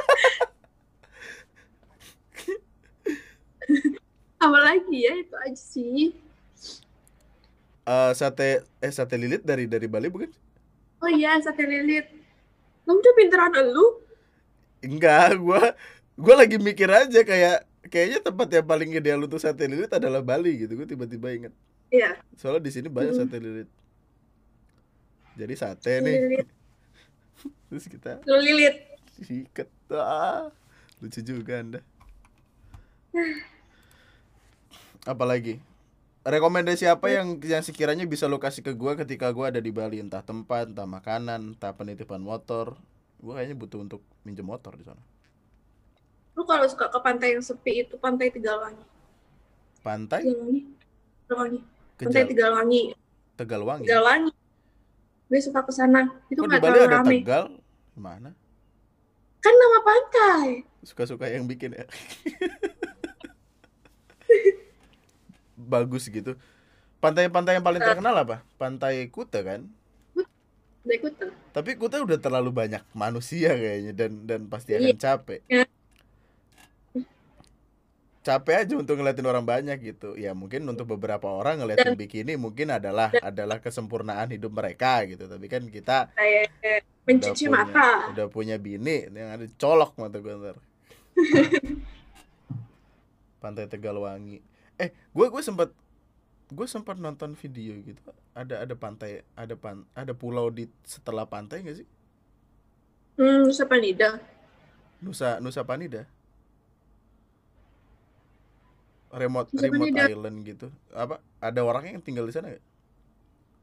[4.46, 6.02] Apalagi ya, itu aja sih.
[7.88, 8.44] Eh, sate
[8.86, 10.30] eh sate lilit dari dari Bali bukan
[11.04, 12.06] Oh iya, sate lilit.
[12.86, 13.86] Kamu tuh pinteran lu?
[14.86, 15.60] enggak gua
[16.24, 17.56] gua lagi mikir aja kayak
[17.92, 21.54] kayaknya tempat yang paling ideal untuk sate lilit adalah Bali gitu gue tiba-tiba inget
[21.92, 22.08] Iya,
[22.40, 23.16] soalnya di sini banyak Hmm.
[23.16, 23.68] sate lilit
[25.38, 26.48] jadi sate nih lilit.
[27.70, 28.76] terus kita Lu lilit.
[29.22, 30.50] sikat ah,
[31.02, 31.82] lucu juga anda
[35.08, 35.60] apalagi
[36.28, 40.04] rekomendasi apa yang yang sekiranya bisa lo kasih ke gua ketika gua ada di Bali
[40.04, 42.76] entah tempat entah makanan entah penitipan motor
[43.24, 45.02] gua kayaknya butuh untuk minjem motor di sana
[46.38, 48.86] Lu kalau suka ke pantai yang sepi itu pantai Tegalwangi.
[49.82, 50.62] pantai Tegalwangi.
[51.28, 51.60] Tegalwangi.
[51.98, 52.22] Pantai.
[52.28, 52.82] Tegalwangi
[53.38, 54.32] Tegalwangi.
[55.28, 56.08] Gue suka ke sana.
[56.28, 57.16] Itu di nggak terlalu ada rame.
[57.20, 57.44] Tegal
[57.94, 58.32] mana
[59.38, 60.48] Kan nama pantai.
[60.82, 61.84] suka-suka yang bikin ya
[65.58, 66.38] bagus gitu
[66.98, 69.68] pantai-pantai yang paling terkenal apa pantai Kuta kan
[70.16, 71.26] Pantai Kuta.
[71.52, 74.96] Tapi Kuta udah terlalu banyak manusia kayaknya dan dan pasti Iya.
[74.96, 75.40] akan capek.
[75.46, 75.66] Iya.
[78.28, 80.20] Capek aja untuk ngeliatin orang banyak gitu.
[80.20, 85.32] Ya mungkin untuk beberapa orang ngeliatin bikini mungkin adalah adalah kesempurnaan hidup mereka gitu.
[85.32, 87.90] Tapi kan kita Kayak udah mencuci punya, mata.
[88.12, 90.60] udah punya bini yang ada colok mata gue ntar.
[93.42, 94.44] Pantai Tegalwangi.
[94.76, 95.72] Eh, gue gue sempat
[96.52, 98.12] gue sempat nonton video gitu.
[98.36, 101.88] Ada ada pantai, ada pan, ada pulau di setelah pantai gak sih?
[103.16, 104.20] Hmm, Nusa Penida.
[105.00, 106.04] Nusa Nusa Panida.
[109.08, 110.06] Remote remote Penida.
[110.12, 110.68] island gitu.
[110.92, 111.24] Apa?
[111.40, 112.64] Ada orangnya yang tinggal di sana gak?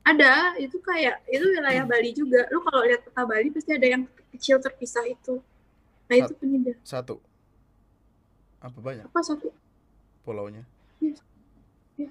[0.04, 2.44] Ada, itu kayak itu wilayah Bali juga.
[2.52, 5.40] Lu kalau lihat peta Bali pasti ada yang kecil terpisah itu.
[6.08, 6.72] Nah, itu Penida.
[6.84, 7.20] Satu.
[8.60, 9.52] Apa banyak Apa satu?
[10.24, 10.64] pulaunya?
[11.04, 11.20] Iya.
[12.00, 12.10] Iya.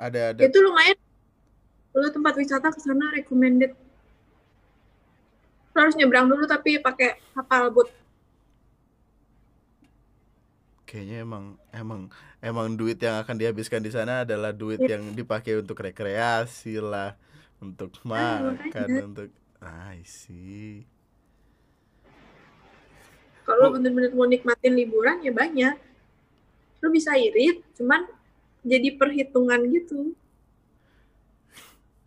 [0.00, 0.96] Ada ada Itu lumayan.
[1.92, 3.76] Lu tempat wisata ke sana recommended.
[5.72, 7.92] Lu harus nyebrang dulu tapi pakai kapal boat.
[10.92, 12.12] Kayaknya emang emang
[12.44, 15.00] emang duit yang akan dihabiskan di sana adalah duit Iya.
[15.00, 17.16] yang dipakai untuk rekreasi lah,
[17.64, 19.32] untuk Ah, makan, untuk
[19.64, 20.84] I see.
[23.42, 25.74] Kalau lu bener-bener mau nikmatin liburan ya banyak.
[26.84, 28.04] Lu bisa irit, cuman
[28.62, 30.12] jadi perhitungan gitu.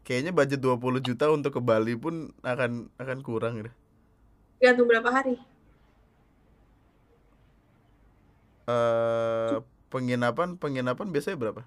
[0.05, 3.71] Kayaknya budget 20 juta untuk ke Bali pun akan akan kurang gitu.
[4.61, 5.35] Gantung berapa hari.
[8.65, 9.55] Eh
[9.87, 11.61] penginapan penginapan biasanya berapa?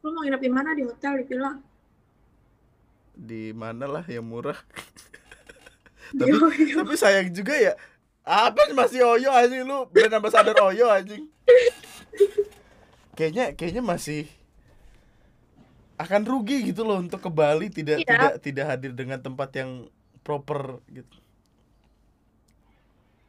[0.00, 0.70] Lu mau nginep di mana?
[0.72, 1.52] Di hotel, di villa?
[3.14, 4.56] Di mana lah yang murah?
[6.18, 6.84] Tapi Oyo.
[6.84, 7.72] tapi sayang juga ya.
[8.22, 11.26] Apa masih Oyo anjing lu brand ambassador Oyo anjing.
[13.14, 14.28] Kayaknya kayaknya masih
[15.94, 18.06] akan rugi gitu loh untuk ke Bali tidak Iya.
[18.06, 19.86] tidak tidak hadir dengan tempat yang
[20.22, 21.16] proper gitu.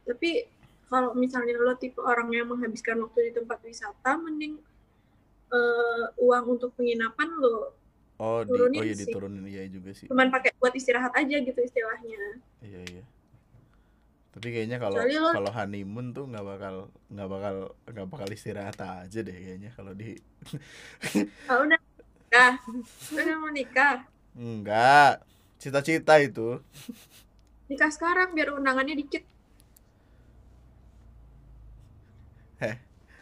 [0.02, 0.46] tapi
[0.90, 4.54] kalau misalnya lo tipe orang yang menghabiskan waktu di tempat wisata mending
[5.56, 7.56] eh, uang untuk penginapan lo
[8.16, 9.04] Oh, di Turunin oh iya sih.
[9.04, 9.44] diturunin.
[9.44, 10.08] Iya juga sih.
[10.08, 12.40] cuman pakai buat istirahat aja gitu istilahnya.
[12.64, 13.02] Iya iya.
[14.36, 16.74] Tapi kayaknya kalau lo- kalau honeymoon tuh nggak bakal
[17.08, 17.54] nggak bakal
[17.88, 20.20] nggak bakal istirahat aja deh kayaknya kalau di
[21.50, 21.78] ah udah
[22.20, 22.52] nikah?
[23.14, 23.96] Udah mau nikah?
[24.36, 25.24] Enggak
[25.60, 26.60] cita-cita itu.
[27.70, 29.22] Nikah sekarang biar undangannya dikit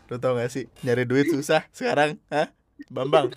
[0.09, 0.69] lu tau gak sih?
[0.85, 2.53] Nyari duit susah sekarang hah?
[2.93, 3.33] Bambang.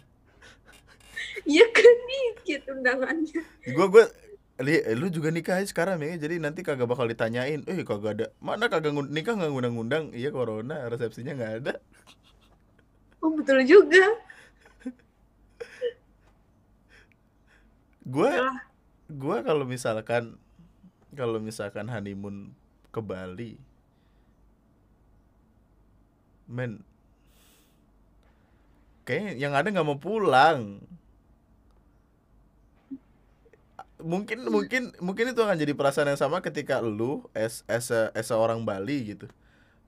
[1.48, 3.42] Iya kan dikit undangannya.
[3.72, 4.06] Gua gua
[4.60, 8.26] li, eh, lu juga nikah sekarang ya jadi nanti kagak bakal ditanyain eh kagak ada
[8.42, 10.04] mana kagak nikah nggak ngundang-ngundang?
[10.12, 11.74] Iya corona resepsinya nggak ada.
[13.24, 14.04] Oh betul juga.
[18.08, 18.58] Gua Yalah.
[19.12, 20.40] gua kalau misalkan
[21.16, 22.52] kalau misalkan honeymoon
[22.92, 23.60] ke Bali
[26.48, 26.82] men
[29.08, 30.84] kayaknya yang ada nggak mau pulang.
[33.98, 38.68] Mungkin mungkin mungkin itu akan jadi perasaan yang sama ketika lu a, as a orang
[38.68, 39.32] Bali gitu.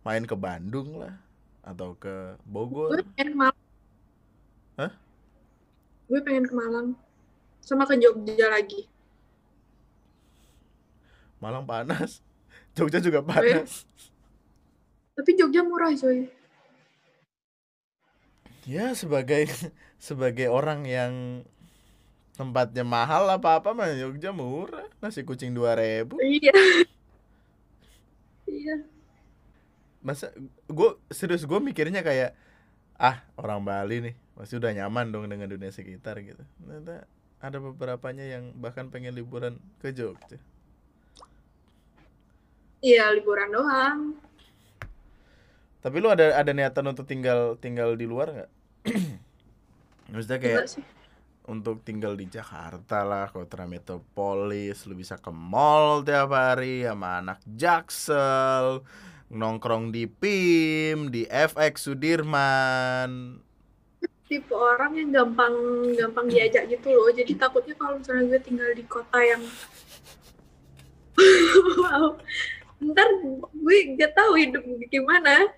[0.08, 1.20] Main ke Bandung lah
[1.62, 2.96] atau ke Bogor.
[2.96, 3.60] Gue pengen ke Malang.
[4.80, 4.92] Hah?
[6.10, 6.88] gue pengen ke Malang.
[7.60, 8.88] Sama ke Jogja lagi.
[11.44, 12.24] Malang panas.
[12.80, 13.86] Jogja juga panas.
[15.14, 16.39] Tapi Jogja murah coy
[18.70, 19.50] Ya sebagai
[19.98, 21.42] sebagai orang yang
[22.38, 24.86] tempatnya mahal apa apa mah Jogja murah.
[25.02, 26.22] Nasi kucing dua ribu.
[26.22, 26.86] Iya.
[28.46, 28.76] Iya.
[30.06, 30.30] Masa
[30.70, 32.38] gue serius gue mikirnya kayak
[33.02, 36.46] ah orang Bali nih pasti udah nyaman dong dengan dunia sekitar gitu.
[36.62, 37.10] Ternyata
[37.42, 40.38] ada beberapanya yang bahkan pengen liburan ke Jogja.
[42.86, 44.00] Iya liburan doang.
[45.82, 48.59] Tapi lu ada ada niatan untuk tinggal tinggal di luar nggak
[50.12, 50.66] maksudnya kayak
[51.50, 57.42] untuk tinggal di Jakarta lah kota metropolis lu bisa ke mall tiap hari sama anak
[57.46, 58.86] Jaksel
[59.30, 63.42] nongkrong di PIM di FX Sudirman.
[64.30, 65.54] Tipe orang yang gampang
[65.98, 67.10] gampang diajak gitu loh.
[67.10, 69.42] Jadi takutnya kalau misalnya gue tinggal di kota yang
[71.82, 72.14] wow.
[72.80, 73.10] Ntar
[73.54, 75.50] gue gak tahu hidup gimana.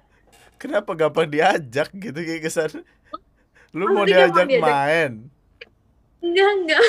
[0.56, 2.88] Kenapa gampang diajak gitu kayak kesan
[3.72, 4.62] lu Oh, mau diajak diajak.
[4.62, 5.12] main?
[6.22, 6.84] Enggak enggak.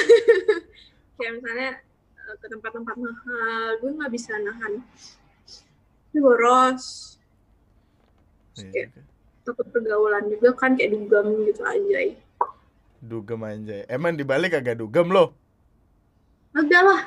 [1.16, 1.70] Kayak misalnya
[2.18, 4.82] eh, ke tempat-tempat mahal gue nggak bisa nahan.
[6.12, 7.16] Ini boros.
[8.58, 9.00] Iya, Oke.
[9.48, 12.12] takut pergaulan juga kan kayak dugem gitu aja
[13.02, 13.82] dugem anjay.
[13.90, 15.34] Emang di Bali kagak dugem lo?
[16.54, 17.00] Ada lah.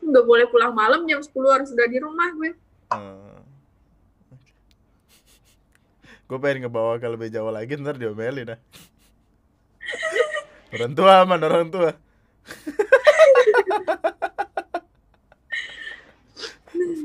[0.00, 2.50] Nggak boleh pulang malam jam 10 harus sudah di rumah gue.
[2.94, 3.39] Hmm.
[6.30, 8.60] Gue pengen ngebawa ke lebih jauh lagi ntar diomelin dah
[10.70, 11.90] orang tua aman orang tua.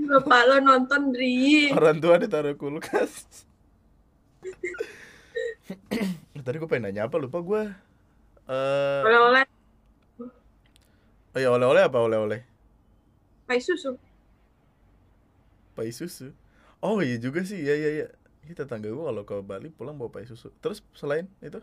[0.06, 3.26] Bapak lo nonton Dri orang tua ditaruh kulkas.
[6.46, 7.74] Tadi gue pengen nanya apa lupa gue
[8.46, 9.42] eh oleh-oleh.
[11.34, 12.46] Oh ya oleh-oleh apa oleh-oleh?
[13.50, 13.98] Pai susu.
[15.74, 16.30] Pai susu.
[16.86, 18.08] Oh iya juga sih iya iya iya
[18.46, 20.54] ini tetangga gue kalau ke Bali pulang bawa pai susu.
[20.62, 21.58] Terus selain itu?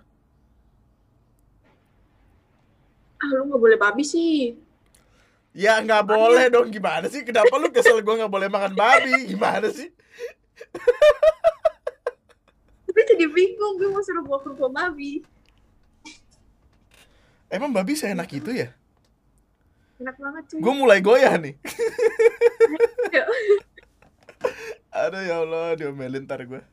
[3.22, 4.58] Ah lu nggak boleh babi sih.
[5.54, 6.74] Ya nggak boleh dong.
[6.74, 7.22] Gimana sih?
[7.22, 9.30] Kenapa lu kesel gue nggak boleh makan babi?
[9.30, 9.94] Gimana sih?
[12.90, 15.22] Tapi jadi bingung gue mau suruh bawa kerupuk babi.
[17.46, 18.74] Emang babi seenak itu ya?
[20.02, 20.58] Enak banget cuy.
[20.58, 21.54] Gue mulai goyah nih.
[24.92, 26.60] aduh ya Allah diomelin ntar gue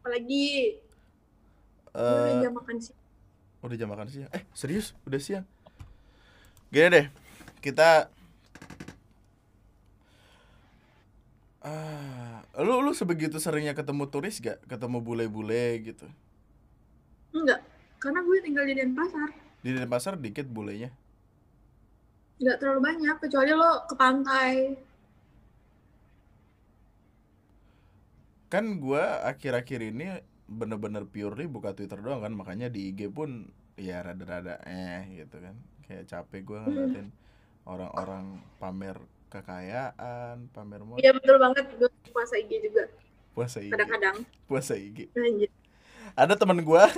[0.00, 0.78] apalagi?
[1.92, 2.94] Gue udah Eh, jam makan sih
[3.58, 4.30] udah jam makan siang.
[4.30, 4.94] Eh serius?
[5.02, 5.42] Udah siang?
[6.70, 7.06] Gini deh
[7.58, 8.06] kita
[11.58, 14.62] ah lu lu sebegitu seringnya ketemu turis gak?
[14.70, 16.06] Ketemu bule-bule gitu?
[17.34, 17.60] Enggak
[17.98, 19.28] karena gue tinggal di Denpasar.
[19.58, 20.94] Di Denpasar dikit bulenya.
[22.38, 24.78] Nggak terlalu banyak kecuali lo ke pantai
[28.48, 34.00] kan gua akhir-akhir ini bener-bener purely buka Twitter doang kan makanya di IG pun ya
[34.00, 35.56] rada-rada eh gitu kan.
[35.84, 37.12] Kayak capek gua ngeliatin
[37.68, 38.96] orang-orang pamer
[39.28, 41.04] kekayaan pamer modal.
[41.04, 41.64] Iya betul banget.
[41.76, 42.88] Gue puasa IG juga.
[43.36, 44.16] Puasa IG kadang-kadang.
[44.48, 45.52] Puasa IG Anjir.
[46.16, 46.88] ada teman gua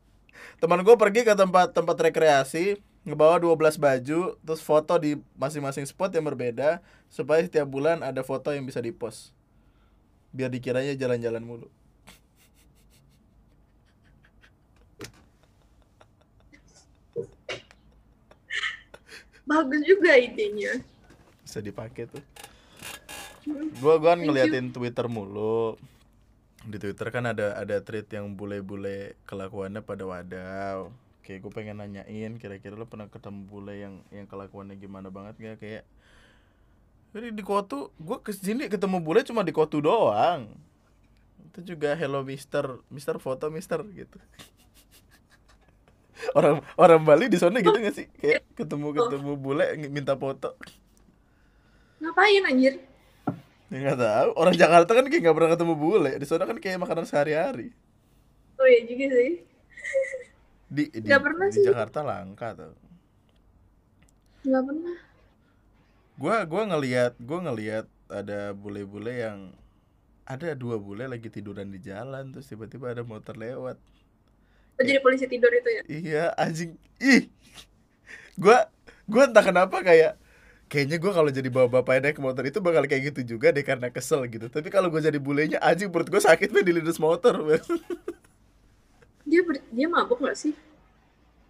[0.62, 6.12] teman gua pergi ke tempat tempat rekreasi ngebawa 12 baju terus foto di masing-masing spot
[6.12, 9.32] yang berbeda supaya setiap bulan ada foto yang bisa dipost
[10.30, 11.68] biar dikiranya jalan-jalan mulu.
[19.50, 20.78] Bagus juga idenya
[21.50, 22.22] bisa dipakai tuh.
[23.82, 25.74] Gua gua kan ngeliatin Twitter mulu.
[26.62, 30.94] Di Twitter kan ada ada tweet yang bule-bule kelakuannya pada wadaw.
[31.26, 35.58] Kayak gue pengen nanyain kira-kira lo pernah ketemu bule yang yang kelakuannya gimana banget gak
[35.58, 35.82] kayak
[37.10, 40.46] jadi di kotu gue ke sini ketemu bule cuma di kotu doang.
[41.50, 44.18] Itu juga hello mister mister foto mister gitu.
[46.38, 48.06] Orang orang Bali di sana gitu gak sih?
[48.20, 50.54] Kayak ketemu ketemu bule minta foto.
[52.00, 52.74] Ngapain anjir?
[53.70, 54.28] Ya nggak tahu.
[54.40, 56.10] Orang Jakarta kan kayak nggak pernah ketemu bule.
[56.18, 57.70] Di sana kan kayak makanan sehari-hari.
[58.60, 59.32] Oh ya juga sih.
[60.70, 61.64] Di di, Nggak pernah di sih.
[61.66, 62.74] Jakarta langka tuh
[64.46, 64.96] nggak pernah
[66.20, 67.86] gua gua ngelihat gua ngelihat
[68.20, 69.38] ada bule-bule yang
[70.34, 73.76] ada dua bule lagi tiduran di jalan terus tiba-tiba ada motor lewat.
[74.80, 75.82] Oh, jadi polisi tidur itu ya?
[75.90, 76.78] Iya anjing.
[77.02, 77.28] Ih.
[78.38, 78.66] Gua
[79.10, 80.16] gua entah kenapa kayak
[80.70, 83.90] kayaknya gua kalau jadi bawa bapaknya naik motor itu bakal kayak gitu juga deh karena
[83.92, 84.46] kesel gitu.
[84.48, 87.34] Tapi kalau gua jadi bulenya anjing perut gua sakit banget di lindas motor
[89.28, 90.52] dia ber- dia mabuk nggak sih?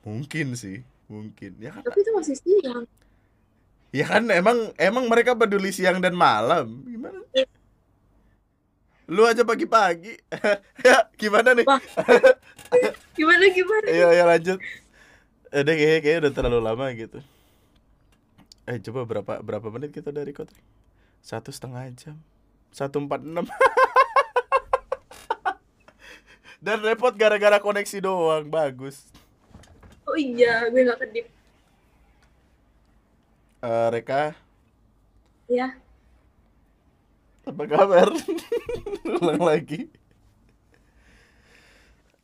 [0.04, 1.50] Mungkin sih mungkin.
[1.60, 1.84] Ya kan?
[1.84, 2.84] Tapi itu masih siang
[3.90, 7.18] ya kan emang emang mereka peduli siang dan malam gimana
[9.10, 10.14] lu aja pagi-pagi
[10.86, 11.66] ya gimana nih
[13.18, 14.62] gimana gimana Iya, ya lanjut.
[15.50, 17.18] Eh, deh kayaknya, kayaknya udah terlalu lama gitu.
[18.70, 20.54] Eh, coba berapa berapa menit kita dari kota?
[21.18, 22.22] Satu setengah jam.
[22.70, 23.50] Satu empat enam.
[26.62, 28.46] Dan repot gara-gara koneksi doang.
[28.46, 29.10] Bagus.
[30.06, 31.26] oh iya gue nggak kedip
[33.60, 34.32] Eh, Reka,
[35.48, 35.76] ya
[37.50, 38.08] apa kabar?
[39.20, 39.90] Ulang lagi.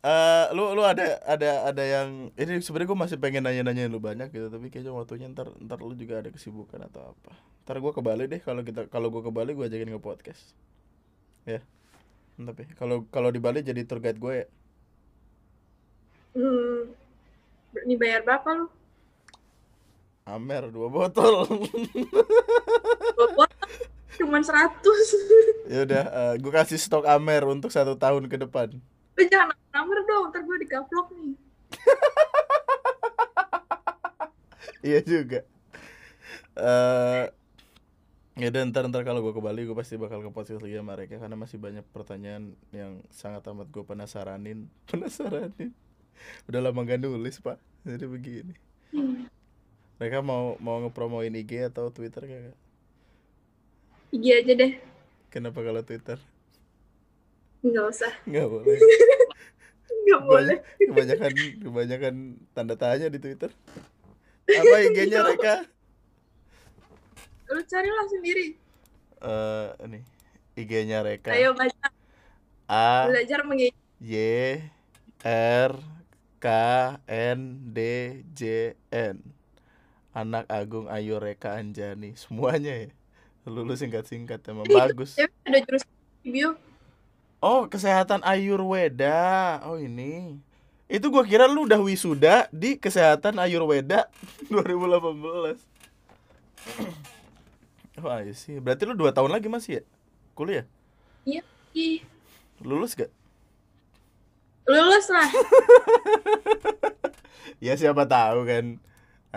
[0.07, 4.31] Eh, lu lu ada ada ada yang ini sebenarnya gue masih pengen nanya-nanya lu banyak
[4.31, 7.35] gitu tapi kayaknya waktunya ntar ntar lu juga ada kesibukan atau apa.
[7.67, 10.55] Ntar gue ke Bali deh kalau kita kalau gue ke Bali gue ajakin ke podcast.
[11.43, 11.59] Ya.
[12.39, 14.47] Tapi kalau kalau di Bali jadi tour guide gue ya.
[16.39, 16.93] Hmm,
[17.83, 18.67] ini bayar berapa lu
[20.27, 21.47] Amer dua botol.
[21.47, 23.57] Dua botol
[24.17, 26.05] cuman 100 ya udah
[26.41, 28.73] gue kasih stok Amer untuk satu tahun ke depan.
[29.17, 31.35] Lu jangan nomor dong ntar gue dikaplok nih.
[34.87, 35.43] Iya juga.
[36.55, 37.25] Eh
[38.39, 40.95] ya dan ntar ntar kalau gue ke Bali gue pasti bakal ke podcast lagi sama
[40.95, 44.71] mereka karena masih banyak pertanyaan yang sangat amat gue penasaranin.
[44.89, 45.75] Penasaranin.
[46.47, 47.59] Udah lama gak nulis pak.
[47.83, 48.55] Jadi begini.
[48.95, 49.27] Hmm.
[49.97, 52.57] Mereka mau mau ngepromoin IG atau Twitter kagak
[54.13, 54.73] IG aja deh.
[55.29, 56.17] Kenapa kalau Twitter?
[57.65, 58.13] Nggak usah.
[58.25, 58.79] Nggak boleh.
[60.07, 60.57] Nggak boleh.
[60.79, 62.15] Kebanyakan- kebanyakan
[62.53, 63.51] tanda tanya di Twitter.
[64.47, 65.67] Apa IG-nya mereka
[67.47, 68.47] lu carilah sendiri.
[69.23, 70.01] Eh ini.
[70.57, 71.31] IG-nya Reka.
[71.31, 71.89] Ayo baca
[72.67, 73.71] A belajar mengi
[74.03, 74.15] Y
[75.23, 75.73] R
[76.39, 76.47] K
[77.07, 77.39] N
[77.71, 77.79] D
[78.35, 79.36] J N
[80.17, 82.17] Anak Agung Ayu Reka Anjani.
[82.17, 82.89] Semuanya ya?
[83.45, 85.15] Lulus singkat-singkat emang bagus.
[85.21, 85.87] ya ada jurusan
[86.27, 86.59] bio
[87.39, 90.41] Oh kesehatan Ayurweda Oh ini.
[90.89, 94.09] Itu gua kira lu udah wisuda di kesehatan Ayurweda
[94.49, 95.61] 2018
[98.03, 98.57] Oh iya sih.
[98.57, 99.83] Berarti lu 2 tahun lagi masih ya?
[100.33, 100.65] Kuliah?
[101.77, 102.01] iya.
[102.65, 103.13] Lulus gak?
[104.67, 105.29] lulus lah.
[107.57, 108.77] Ya siapa tahu kan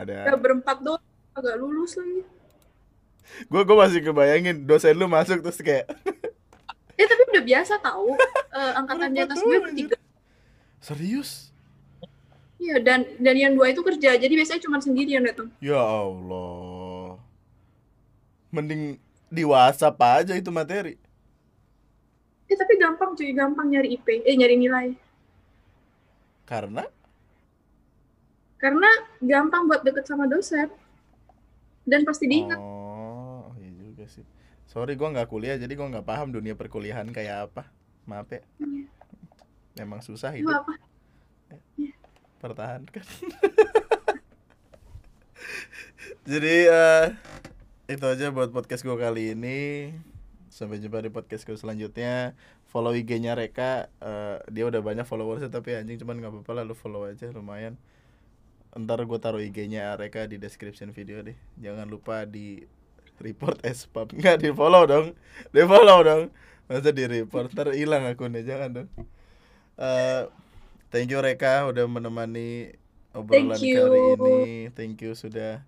[0.03, 1.03] udah Ada berempat doang
[1.33, 2.21] agak lulus lagi.
[3.45, 5.85] Gue gue masih kebayangin dosen lu masuk terus kayak
[6.99, 8.17] eh tapi udah biasa tahu
[8.49, 9.95] Eh, angkatan di atas gue bertiga.
[10.79, 11.53] serius?
[12.57, 14.17] Iya dan dan yang dua itu kerja.
[14.17, 17.15] Jadi biasanya cuma sendirian itu ya Allah.
[18.49, 18.97] Mending
[19.29, 20.97] di WhatsApp aja itu materi.
[22.49, 23.29] Eh tapi gampang cuy.
[23.31, 24.87] Gampang nyari IP eh nyari nilai.
[26.43, 26.81] Karena
[28.59, 28.89] karena
[29.23, 30.67] gampang buat deket sama dosen.
[31.87, 32.59] Dan pasti diingat.
[32.59, 34.27] Oh iya juga sih.
[34.69, 37.71] Sorry gue nggak kuliah jadi gue nggak paham dunia perkuliahan kayak apa.
[38.05, 38.43] Maaf ya.
[38.61, 38.87] Iya.
[39.79, 40.75] emang susah itu apa
[42.39, 43.03] pertahankan.
[46.29, 47.05] Jadi eh,
[47.91, 49.91] itu aja buat podcast gue kali ini.
[50.49, 52.33] Sampai jumpa di podcast gue selanjutnya.
[52.71, 53.91] Follow IG-nya Reka.
[53.99, 57.75] Eh, dia udah banyak followersnya tapi anjing cuman nggak apa-apa lah lu follow aja lumayan
[58.77, 61.37] ntar gue taruh IG-nya Reka di description video deh.
[61.57, 62.61] Jangan lupa di
[63.19, 65.07] report as spam nggak di follow dong.
[65.49, 66.23] Di follow dong.
[66.69, 67.49] Masa di report.
[67.53, 68.89] Ntar hilang akunnya jangan dong.
[69.79, 70.21] Eh,
[70.93, 72.75] thank you Reka udah menemani
[73.15, 73.81] obrolan Thank you.
[73.81, 74.39] kali ini.
[74.75, 75.65] Thank you sudah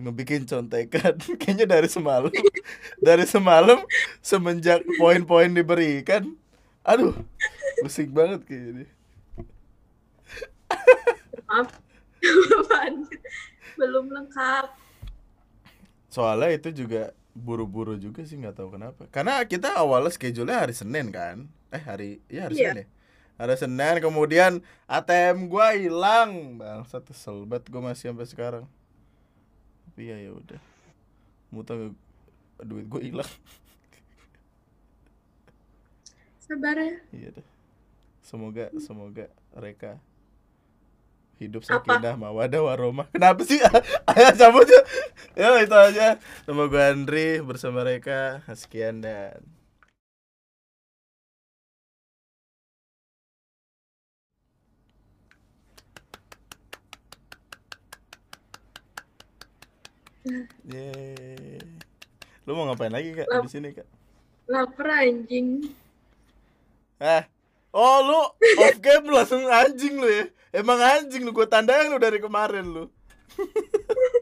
[0.00, 1.20] ngebikin contekan.
[1.40, 2.32] Kayaknya dari semalam.
[2.96, 3.84] Dari semalam
[4.24, 6.32] semenjak poin-poin diberikan.
[6.82, 7.14] Aduh
[7.82, 8.86] pusing banget kayaknya.
[11.50, 11.91] Maaf.
[13.78, 14.66] Belum lengkap.
[16.12, 19.08] soalnya itu juga buru-buru juga sih nggak tahu kenapa.
[19.08, 21.48] Karena kita awalnya schedule-nya hari Senin kan?
[21.72, 22.68] Eh hari ya hari Iya.
[22.68, 22.86] Senin ya?
[23.40, 24.52] Hari Senin kemudian
[24.84, 26.60] ATM gua hilang.
[26.60, 28.64] Bang satu selbat gua masih sampai sekarang.
[29.88, 30.60] Tapi ya ya udah.
[31.48, 31.96] Mutang
[32.60, 33.32] duit gua hilang.
[36.44, 37.00] Sabar ya.
[37.16, 37.46] iya deh.
[38.20, 39.26] Semoga semoga
[39.56, 39.96] mereka
[41.48, 43.58] hidup sakinah mawadah warahmah kenapa sih
[44.10, 44.80] ayo cabut ya
[45.34, 46.16] ya itu aja
[46.46, 49.42] nama gue Andri bersama mereka sekian dan
[60.70, 61.58] Yeay.
[62.46, 63.86] Lu mau ngapain lagi kak di sini kak?
[64.46, 65.66] Lapar anjing.
[67.02, 67.22] Eh,
[67.74, 68.20] oh lu
[68.62, 70.26] off game langsung anjing lu ya?
[70.52, 72.84] Emang anjing lu, gue tandain lu dari kemarin lu.